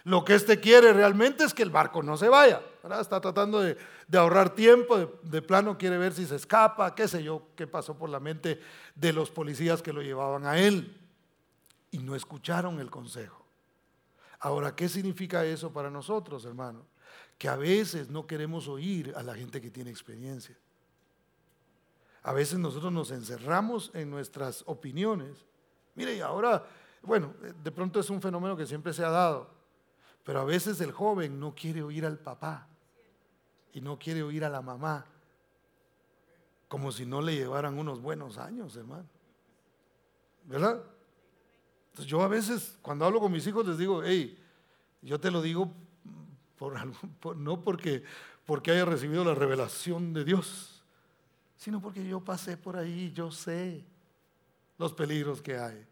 [0.04, 2.62] Lo que éste quiere realmente es que el barco no se vaya.
[2.82, 3.76] Está tratando de,
[4.12, 8.08] ahorrar tiempo, de, plano quiere ver si se escapa, qué sé yo, qué pasó por
[8.08, 8.60] la mente
[8.94, 10.96] de los policías que lo llevaban a él.
[11.90, 13.44] Y no escucharon el consejo.
[14.40, 16.86] Ahora, ¿qué significa eso para nosotros, hermano?
[17.36, 20.56] Que a veces no queremos oír a la gente que tiene experiencia.
[22.22, 25.46] A veces nosotros nos encerramos en nuestras opiniones.
[25.94, 26.64] Mire, y ahora,
[27.02, 29.57] bueno, de pronto es un fenómeno que siempre se ha dado,
[30.28, 32.68] pero a veces el joven no quiere oír al papá
[33.72, 35.06] y no quiere oír a la mamá,
[36.68, 39.06] como si no le llevaran unos buenos años, hermano.
[40.44, 40.84] ¿Verdad?
[41.86, 44.38] Entonces yo a veces, cuando hablo con mis hijos, les digo, hey,
[45.00, 45.72] yo te lo digo
[46.58, 46.76] por,
[47.34, 48.04] no porque,
[48.44, 50.84] porque haya recibido la revelación de Dios,
[51.56, 53.82] sino porque yo pasé por ahí, yo sé
[54.76, 55.86] los peligros que hay.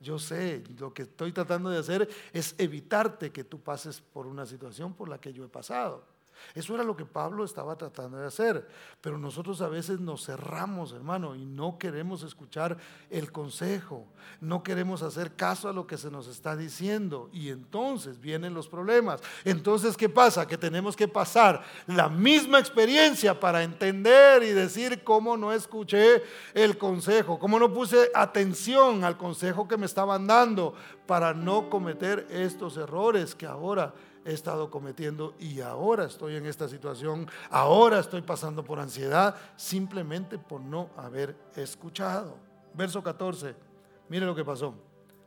[0.00, 4.46] Yo sé, lo que estoy tratando de hacer es evitarte que tú pases por una
[4.46, 6.04] situación por la que yo he pasado.
[6.54, 8.66] Eso era lo que Pablo estaba tratando de hacer.
[9.00, 12.76] Pero nosotros a veces nos cerramos, hermano, y no queremos escuchar
[13.08, 14.06] el consejo.
[14.40, 17.30] No queremos hacer caso a lo que se nos está diciendo.
[17.32, 19.20] Y entonces vienen los problemas.
[19.44, 20.46] Entonces, ¿qué pasa?
[20.46, 26.22] Que tenemos que pasar la misma experiencia para entender y decir cómo no escuché
[26.54, 30.74] el consejo, cómo no puse atención al consejo que me estaban dando
[31.06, 33.92] para no cometer estos errores que ahora
[34.24, 40.38] he estado cometiendo y ahora estoy en esta situación, ahora estoy pasando por ansiedad simplemente
[40.38, 42.36] por no haber escuchado.
[42.74, 43.54] Verso 14,
[44.08, 44.74] mire lo que pasó.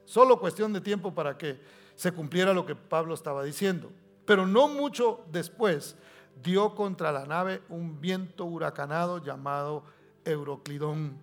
[0.05, 1.59] Solo cuestión de tiempo para que
[1.95, 3.91] se cumpliera lo que Pablo estaba diciendo.
[4.25, 5.95] Pero no mucho después
[6.41, 9.83] dio contra la nave un viento huracanado llamado
[10.25, 11.17] Euroclidón.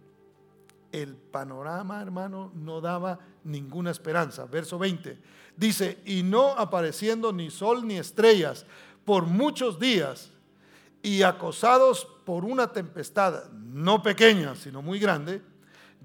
[0.92, 4.46] El panorama, hermano, no daba ninguna esperanza.
[4.46, 5.18] Verso 20
[5.60, 8.64] Dice, y no apareciendo ni sol ni estrellas
[9.04, 10.32] por muchos días
[11.02, 15.42] y acosados por una tempestad no pequeña, sino muy grande,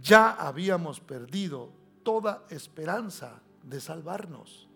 [0.02, 1.72] ya habíamos perdido
[2.04, 4.68] toda esperanza de salvarnos.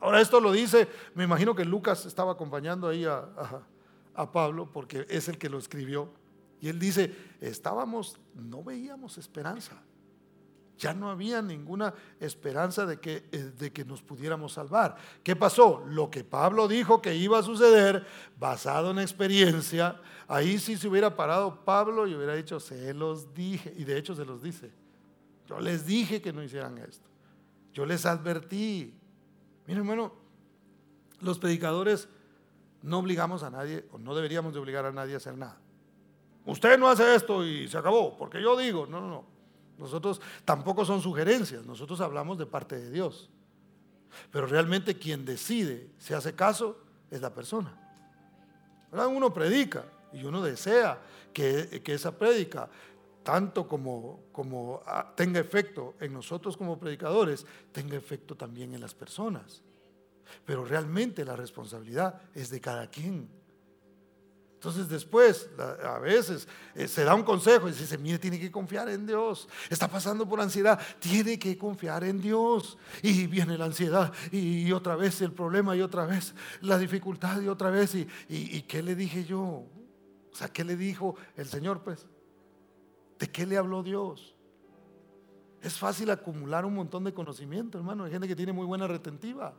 [0.00, 3.24] Ahora esto lo dice, me imagino que Lucas estaba acompañando ahí a,
[4.14, 6.10] a, Pablo porque es el que lo escribió.
[6.60, 9.82] Y él dice, estábamos, no veíamos esperanza.
[10.78, 14.96] Ya no había ninguna esperanza de que, eh, de que nos pudiéramos salvar.
[15.22, 15.82] ¿Qué pasó?
[15.86, 18.06] Lo que Pablo dijo que iba a suceder,
[18.38, 23.72] basado en experiencia, ahí sí se hubiera parado Pablo y hubiera dicho, se los dije,
[23.76, 24.70] y de hecho se los dice.
[25.46, 27.08] Yo les dije que no hicieran esto.
[27.72, 28.94] Yo les advertí.
[29.66, 30.12] Miren, hermano,
[31.20, 32.08] los predicadores
[32.82, 35.58] no obligamos a nadie, o no deberíamos de obligar a nadie a hacer nada.
[36.46, 39.24] Usted no hace esto y se acabó, porque yo digo, no, no, no.
[39.78, 43.28] Nosotros tampoco son sugerencias, nosotros hablamos de parte de Dios.
[44.30, 46.78] Pero realmente quien decide, si hace caso,
[47.10, 47.82] es la persona.
[48.92, 50.98] Uno predica y uno desea
[51.32, 52.70] que, esa prédica,
[53.22, 58.94] tanto como, como ah, tenga efecto en nosotros como predicadores, tenga efecto también en las
[58.94, 59.62] personas.
[60.44, 63.28] Pero realmente la responsabilidad es de cada quien.
[64.66, 65.48] Entonces después,
[65.84, 69.48] a veces, eh, se da un consejo y dice, mire, tiene que confiar en Dios.
[69.70, 72.76] Está pasando por ansiedad, tiene que confiar en Dios.
[73.00, 77.46] Y viene la ansiedad y, otra vez el problema y otra vez la dificultad y
[77.46, 77.94] otra vez.
[77.94, 79.38] Y, y, qué le dije yo?
[79.38, 79.68] O
[80.32, 81.84] sea, ¿qué le dijo el Señor?
[81.84, 82.04] Pues,
[83.20, 84.34] ¿de qué le habló Dios?
[85.62, 88.02] Es fácil acumular un montón de conocimiento, hermano.
[88.02, 89.54] Hay gente que tiene muy buena retentiva.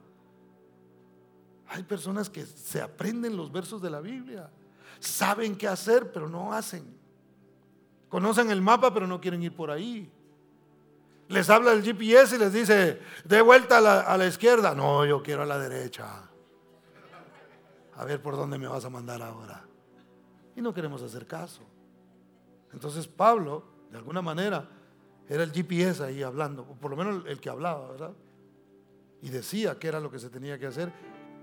[1.67, 4.51] Hay personas que se aprenden los versos de la Biblia
[4.99, 6.97] saben qué hacer, pero no hacen.
[8.09, 10.11] Conocen el mapa, pero no quieren ir por ahí.
[11.29, 14.73] Les habla el GPS y les dice, de vuelta a la, izquierda.
[14.73, 16.23] No, yo quiero a la derecha.
[17.95, 19.65] A ver por dónde me vas a mandar ahora.
[20.55, 21.61] Y no queremos hacer caso.
[22.71, 24.69] Entonces Pablo, de alguna manera,
[25.27, 28.13] era el GPS ahí hablando, o por lo menos el que hablaba, ¿verdad?
[29.21, 30.93] Y decía qué era lo que se tenía que hacer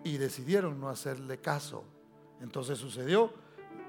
[0.05, 1.85] y decidieron no hacerle caso.
[2.41, 3.33] Entonces sucedió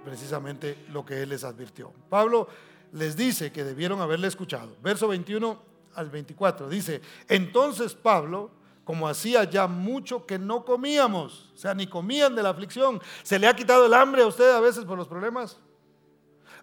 [0.06, 1.92] precisamente lo que él les advirtió.
[2.10, 2.48] Pablo
[2.94, 4.78] les dice que debieron haberle escuchado.
[4.82, 5.60] Verso 21
[5.96, 8.52] al 24 dice, entonces Pablo,
[8.84, 13.40] como hacía ya mucho que no comíamos, o sea, ni comían de la aflicción, se
[13.40, 15.58] le ha quitado el hambre a usted a veces por los problemas.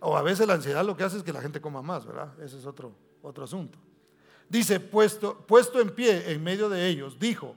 [0.01, 2.33] O a veces la ansiedad lo que hace es que la gente coma más, ¿verdad?
[2.43, 3.79] Ese es otro, otro asunto.
[4.49, 7.55] Dice, puesto, puesto en pie en medio de ellos, dijo,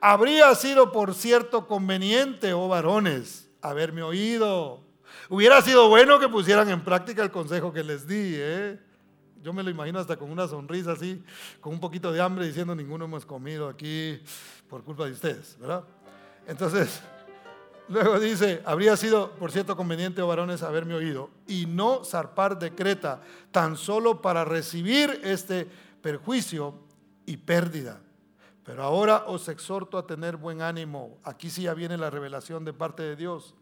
[0.00, 4.87] habría sido por cierto conveniente, oh varones, haberme oído
[5.28, 8.34] Hubiera sido bueno que pusieran en práctica el consejo que les di.
[8.36, 8.78] ¿eh?
[9.42, 11.22] Yo me lo imagino hasta con una sonrisa así,
[11.60, 14.20] con un poquito de hambre, diciendo ninguno hemos comido aquí
[14.68, 15.84] por culpa de ustedes, ¿verdad?
[16.46, 17.00] Entonces,
[17.88, 22.74] luego dice, habría sido, por cierto, conveniente, oh varones, haberme oído y no zarpar de
[22.74, 23.20] Creta
[23.52, 25.68] tan solo para recibir este
[26.02, 26.74] perjuicio
[27.26, 28.00] y pérdida
[28.68, 31.16] pero ahora os exhorto a tener buen ánimo.
[31.24, 33.54] Aquí sí ya viene la revelación de parte de Dios.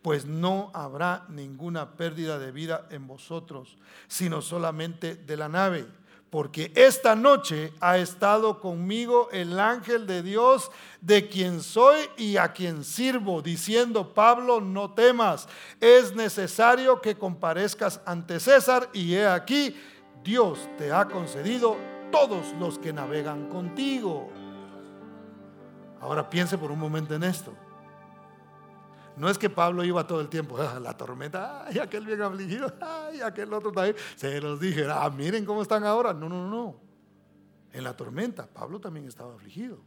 [0.00, 3.76] Pues no habrá ninguna pérdida de vida en vosotros,
[4.08, 5.86] sino solamente de la nave.
[6.30, 10.70] Porque esta noche ha estado conmigo el ángel de Dios,
[11.02, 15.46] de quien soy y a quien sirvo, diciendo, Pablo, no temas,
[15.78, 19.76] es necesario que comparezcas ante César y he aquí,
[20.22, 21.76] Dios te ha concedido
[22.10, 24.30] todos los que navegan contigo.
[26.04, 27.54] Ahora piense por un momento en esto.
[29.16, 32.70] No es que Pablo iba todo el tiempo, ah, la tormenta, ay, aquel bien afligido,
[32.78, 33.96] ay, aquel otro también.
[34.14, 36.12] Se los dije, ah, miren cómo están ahora.
[36.12, 36.76] No, no, no.
[37.72, 39.78] En la tormenta, Pablo también estaba afligido.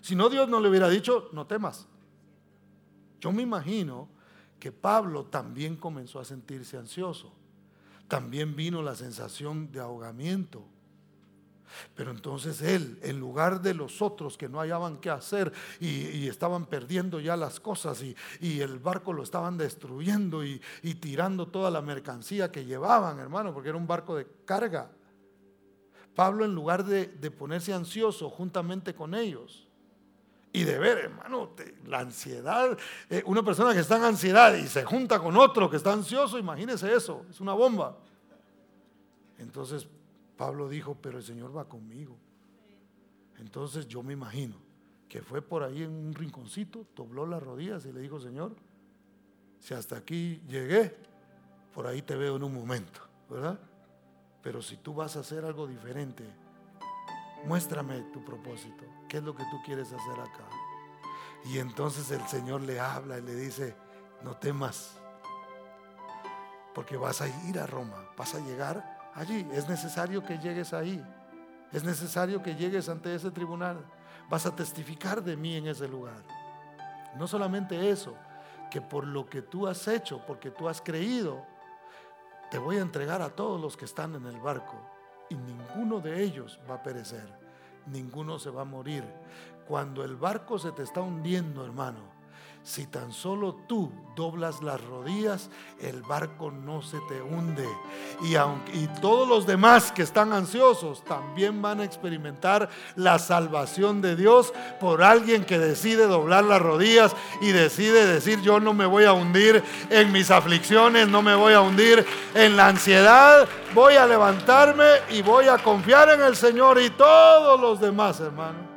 [0.00, 1.86] Si no, Dios no le hubiera dicho, no temas.
[3.20, 4.08] Yo me imagino
[4.58, 7.34] que Pablo también comenzó a sentirse ansioso.
[8.08, 10.64] También vino la sensación de ahogamiento.
[11.94, 16.66] Pero entonces él, en lugar de los otros que no hallaban qué hacer y, estaban
[16.66, 20.60] perdiendo ya las cosas y, el barco lo estaban destruyendo y,
[21.00, 24.90] tirando toda la mercancía que llevaban, hermano, porque era un barco de carga.
[26.14, 29.66] Pablo, en lugar de, ponerse ansioso juntamente con ellos,
[30.50, 31.50] y de ver, hermano,
[31.86, 32.76] la ansiedad,
[33.10, 36.38] eh, una persona que está en ansiedad y se junta con otro que está ansioso,
[36.38, 37.98] imagínese eso, es una bomba.
[39.38, 39.86] Entonces
[40.38, 42.16] Pablo dijo, pero el Señor va conmigo.
[43.38, 44.54] Entonces yo me imagino
[45.08, 48.54] que fue por ahí en un rinconcito, dobló las rodillas y le dijo, Señor,
[49.58, 50.94] si hasta aquí llegué,
[51.74, 53.58] por ahí te veo en un momento, ¿verdad?
[54.40, 56.24] Pero si tú vas a hacer algo diferente,
[57.44, 60.48] muéstrame tu propósito, qué es lo que tú quieres hacer acá.
[61.46, 63.74] Y entonces el Señor le habla y le dice,
[64.22, 65.00] no temas,
[66.76, 71.04] porque vas a ir a Roma, vas a llegar allí, es necesario que llegues ahí,
[71.72, 73.78] es necesario que llegues ante ese tribunal,
[74.30, 76.22] vas a testificar de mí en ese lugar.
[77.16, 78.14] No solamente eso,
[78.70, 81.44] que por lo que tú has hecho, porque tú has creído,
[82.50, 84.76] te voy a entregar a todos los que están en el barco
[85.28, 87.28] y ninguno de ellos va a perecer,
[87.86, 89.04] ninguno se va a morir.
[89.66, 92.17] Cuando el barco se te está hundiendo, hermano,
[92.62, 95.48] si tan solo tú doblas las rodillas,
[95.80, 97.66] el barco no se te hunde.
[98.22, 104.52] Y, todos los demás que están ansiosos también van a experimentar la salvación de Dios
[104.80, 109.12] por alguien que decide doblar las rodillas y decide decir yo no me voy a
[109.12, 112.04] hundir en mis aflicciones, no me voy a hundir
[112.34, 117.60] en la ansiedad, voy a levantarme y voy a confiar en el Señor y todos
[117.60, 118.67] los demás, hermano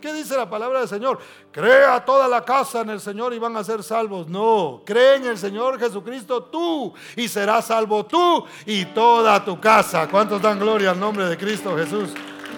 [0.00, 1.18] ¿Qué dice la palabra del Señor?
[1.52, 4.28] Crea toda la casa en el Señor y van a ser salvos.
[4.28, 10.08] No, cree en el Señor Jesucristo tú y serás salvo tú y toda tu casa.
[10.08, 12.10] ¿Cuántos dan gloria al nombre de Cristo Jesús?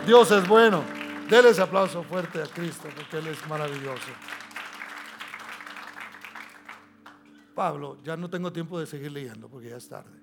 [0.07, 0.83] Dios es bueno.
[1.29, 4.13] Dele ese aplauso fuerte a Cristo porque Él es maravilloso.
[7.55, 10.19] Pablo, ya no tengo tiempo de seguir leyendo porque ya es tarde.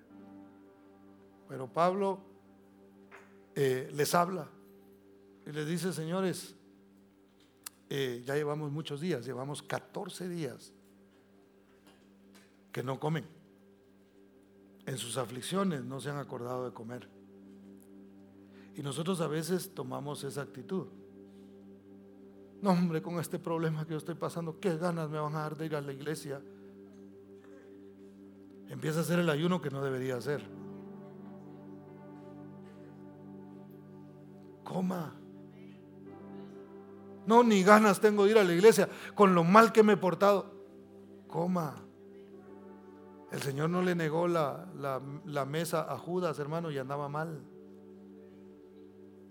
[1.48, 2.20] Pero Pablo
[3.56, 4.48] eh, les habla
[5.46, 6.56] y les dice, señores,
[7.90, 10.72] eh, ya llevamos muchos días, llevamos 14 días
[12.72, 13.26] que no comen.
[14.86, 17.10] En sus aflicciones no se han acordado de comer.
[18.76, 20.88] Y nosotros a veces tomamos esa actitud.
[22.62, 25.58] No, hombre, con este problema que yo estoy pasando, ¿qué ganas me van a dar
[25.58, 26.42] de ir a la iglesia?
[28.68, 30.44] Empieza a hacer el ayuno que no debería hacer.
[34.64, 35.19] Coma.
[37.30, 39.98] No, ni ganas tengo de ir a la iglesia con lo mal que me he
[39.98, 40.52] portado.
[41.28, 41.76] Coma.
[43.32, 47.40] El Señor no le negó la, la, mesa a Judas, hermano, y andaba mal.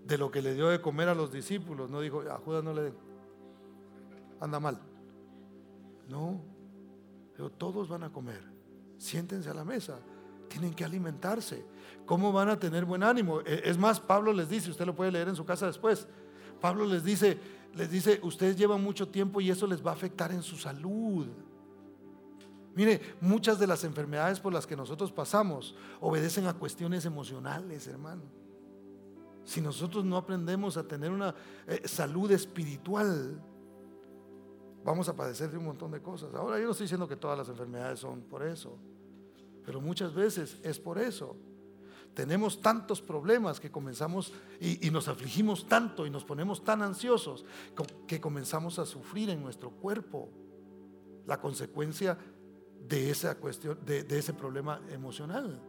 [0.05, 2.73] De lo que le dio de comer a los discípulos, no dijo, a Judas no
[2.73, 2.93] le den.
[4.39, 4.79] Anda mal.
[6.07, 6.39] No,
[7.35, 8.41] pero todos van a comer.
[8.97, 9.99] Siéntense a la mesa.
[10.47, 11.65] Tienen que alimentarse.
[12.05, 13.41] ¿Cómo van a tener buen ánimo?
[13.41, 16.07] E, es más, Pablo les dice, usted lo puede leer en su casa después.
[16.61, 20.33] Pablo les dice, les dice, ustedes llevan mucho tiempo y eso les va a afectar
[20.33, 21.27] en su salud.
[22.75, 28.23] Mire, muchas de las enfermedades por las que nosotros pasamos obedecen a cuestiones emocionales, hermano.
[29.45, 31.33] Si nosotros no aprendemos a tener una
[31.67, 33.41] eh, salud espiritual,
[34.83, 36.35] vamos a padecer de un montón de cosas.
[36.35, 38.77] Ahora yo no estoy diciendo que todas las enfermedades son por eso,
[39.65, 41.37] pero muchas veces es por eso
[42.13, 47.45] tenemos tantos problemas que comenzamos y, nos afligimos tanto y nos ponemos tan ansiosos
[48.07, 50.29] que comenzamos a sufrir en nuestro cuerpo
[51.25, 52.17] la consecuencia
[52.87, 55.61] de esa cuestión, de ese problema emocional.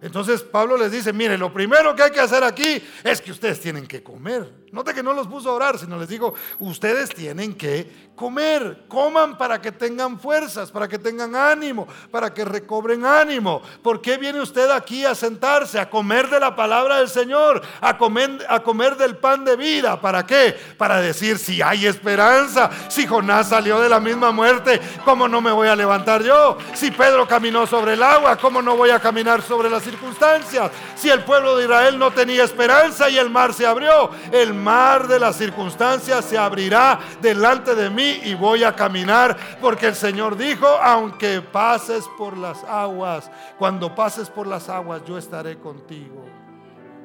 [0.00, 3.60] Entonces Pablo les dice, mire, lo primero que hay que hacer aquí es que ustedes
[3.60, 4.62] tienen que comer.
[4.72, 9.36] Note que no los puso a orar, sino les digo, ustedes tienen que comer, coman
[9.36, 13.60] para que tengan fuerzas, para que tengan ánimo, para que recobren ánimo.
[13.82, 17.98] ¿Por qué viene usted aquí a sentarse, a comer de la palabra del Señor, a
[17.98, 20.00] comer, a comer del pan de vida?
[20.00, 20.56] ¿Para qué?
[20.78, 25.52] Para decir, si hay esperanza, si Jonás salió de la misma muerte, ¿cómo no me
[25.52, 26.56] voy a levantar yo?
[26.72, 30.70] Si Pedro caminó sobre el agua, ¿cómo no voy a caminar sobre circunstancias.
[30.94, 35.08] Si el pueblo de Israel no tenía esperanza y el mar se abrió, el mar
[35.08, 40.36] de las circunstancias se abrirá delante de mí y voy a caminar porque el Señor
[40.36, 46.24] dijo, aunque pases por las aguas, cuando pases por las aguas yo estaré contigo.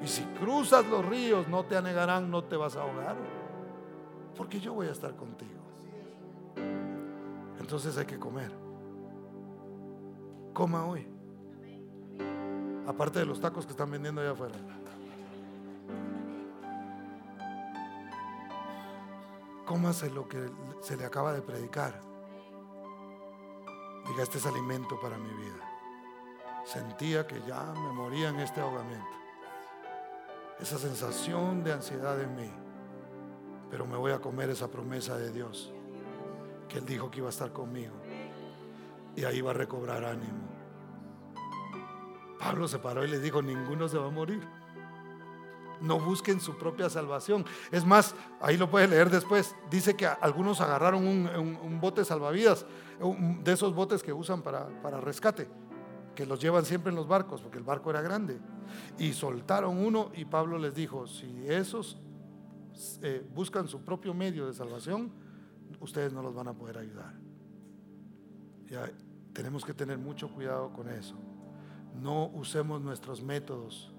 [0.02, 3.16] Y si cruzas los ríos no te anegarán, no te vas a ahogar,
[4.36, 5.58] porque yo voy a estar contigo.
[7.60, 8.52] Entonces hay que comer.
[10.54, 11.17] coma hoy.
[12.88, 14.56] Aparte de los tacos que están vendiendo allá afuera.
[19.66, 22.00] Cómase lo que se le acaba de predicar.
[24.08, 25.70] Diga, este es alimento para mi vida.
[26.64, 29.06] Sentía que ya me moría en este ahogamiento.
[30.58, 32.50] Esa sensación de ansiedad en mí.
[33.70, 35.74] Pero me voy a comer esa promesa de Dios.
[36.70, 37.96] Que Él dijo que iba a estar conmigo.
[39.18, 40.57] Y ahí va a recobrar ánimo.
[42.40, 44.42] Pablo se paró y le dijo, ninguno se va a morir.
[45.82, 47.46] No busquen su propia salvación.
[47.72, 49.56] Es más, ahí lo puede leer después.
[49.70, 52.66] Dice que algunos agarraron un, bote salvavidas,
[53.44, 55.48] de esos botes que usan para, rescate,
[56.16, 58.40] que los llevan siempre en los barcos, porque el barco era grande.
[58.98, 62.00] Y soltaron uno y Pablo les dijo, si esos
[63.02, 65.12] eh, buscan su propio medio de salvación,
[65.80, 67.14] ustedes no los van a poder ayudar.
[68.66, 68.90] Ya,
[69.32, 71.16] tenemos que tener mucho cuidado con eso.
[72.02, 73.92] No usemos nuestros métodos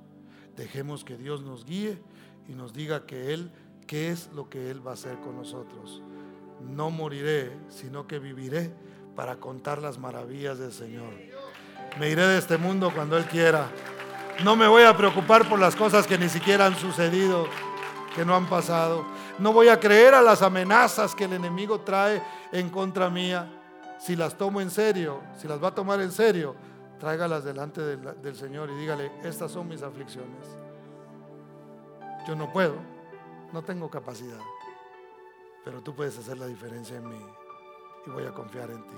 [0.58, 2.02] Dejemos que Dios nos guíe
[2.48, 3.52] y nos diga que Él,
[3.86, 6.02] qué es lo que Él va a hacer con nosotros.
[6.60, 8.72] No moriré, sino que viviré
[9.14, 11.12] para contar las maravillas del Señor.
[12.00, 13.70] Me iré de este mundo cuando Él quiera.
[14.42, 17.46] No me voy a preocupar por las cosas que ni siquiera han sucedido,
[18.16, 19.06] que no han pasado.
[19.38, 22.20] No voy a creer a las amenazas que el enemigo trae
[22.50, 23.48] en contra mía.
[24.00, 26.56] Si las tomo en serio, si las va a tomar en serio,
[26.98, 30.46] tráigalas delante del, Señor y dígale, estas son mis aflicciones.
[32.26, 32.76] Yo no puedo,
[33.52, 34.40] no tengo capacidad,
[35.64, 37.26] pero tú puedes hacer la diferencia en mí
[38.06, 38.96] y voy a confiar en ti.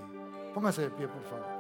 [0.55, 1.60] Póngase de pie, por favor.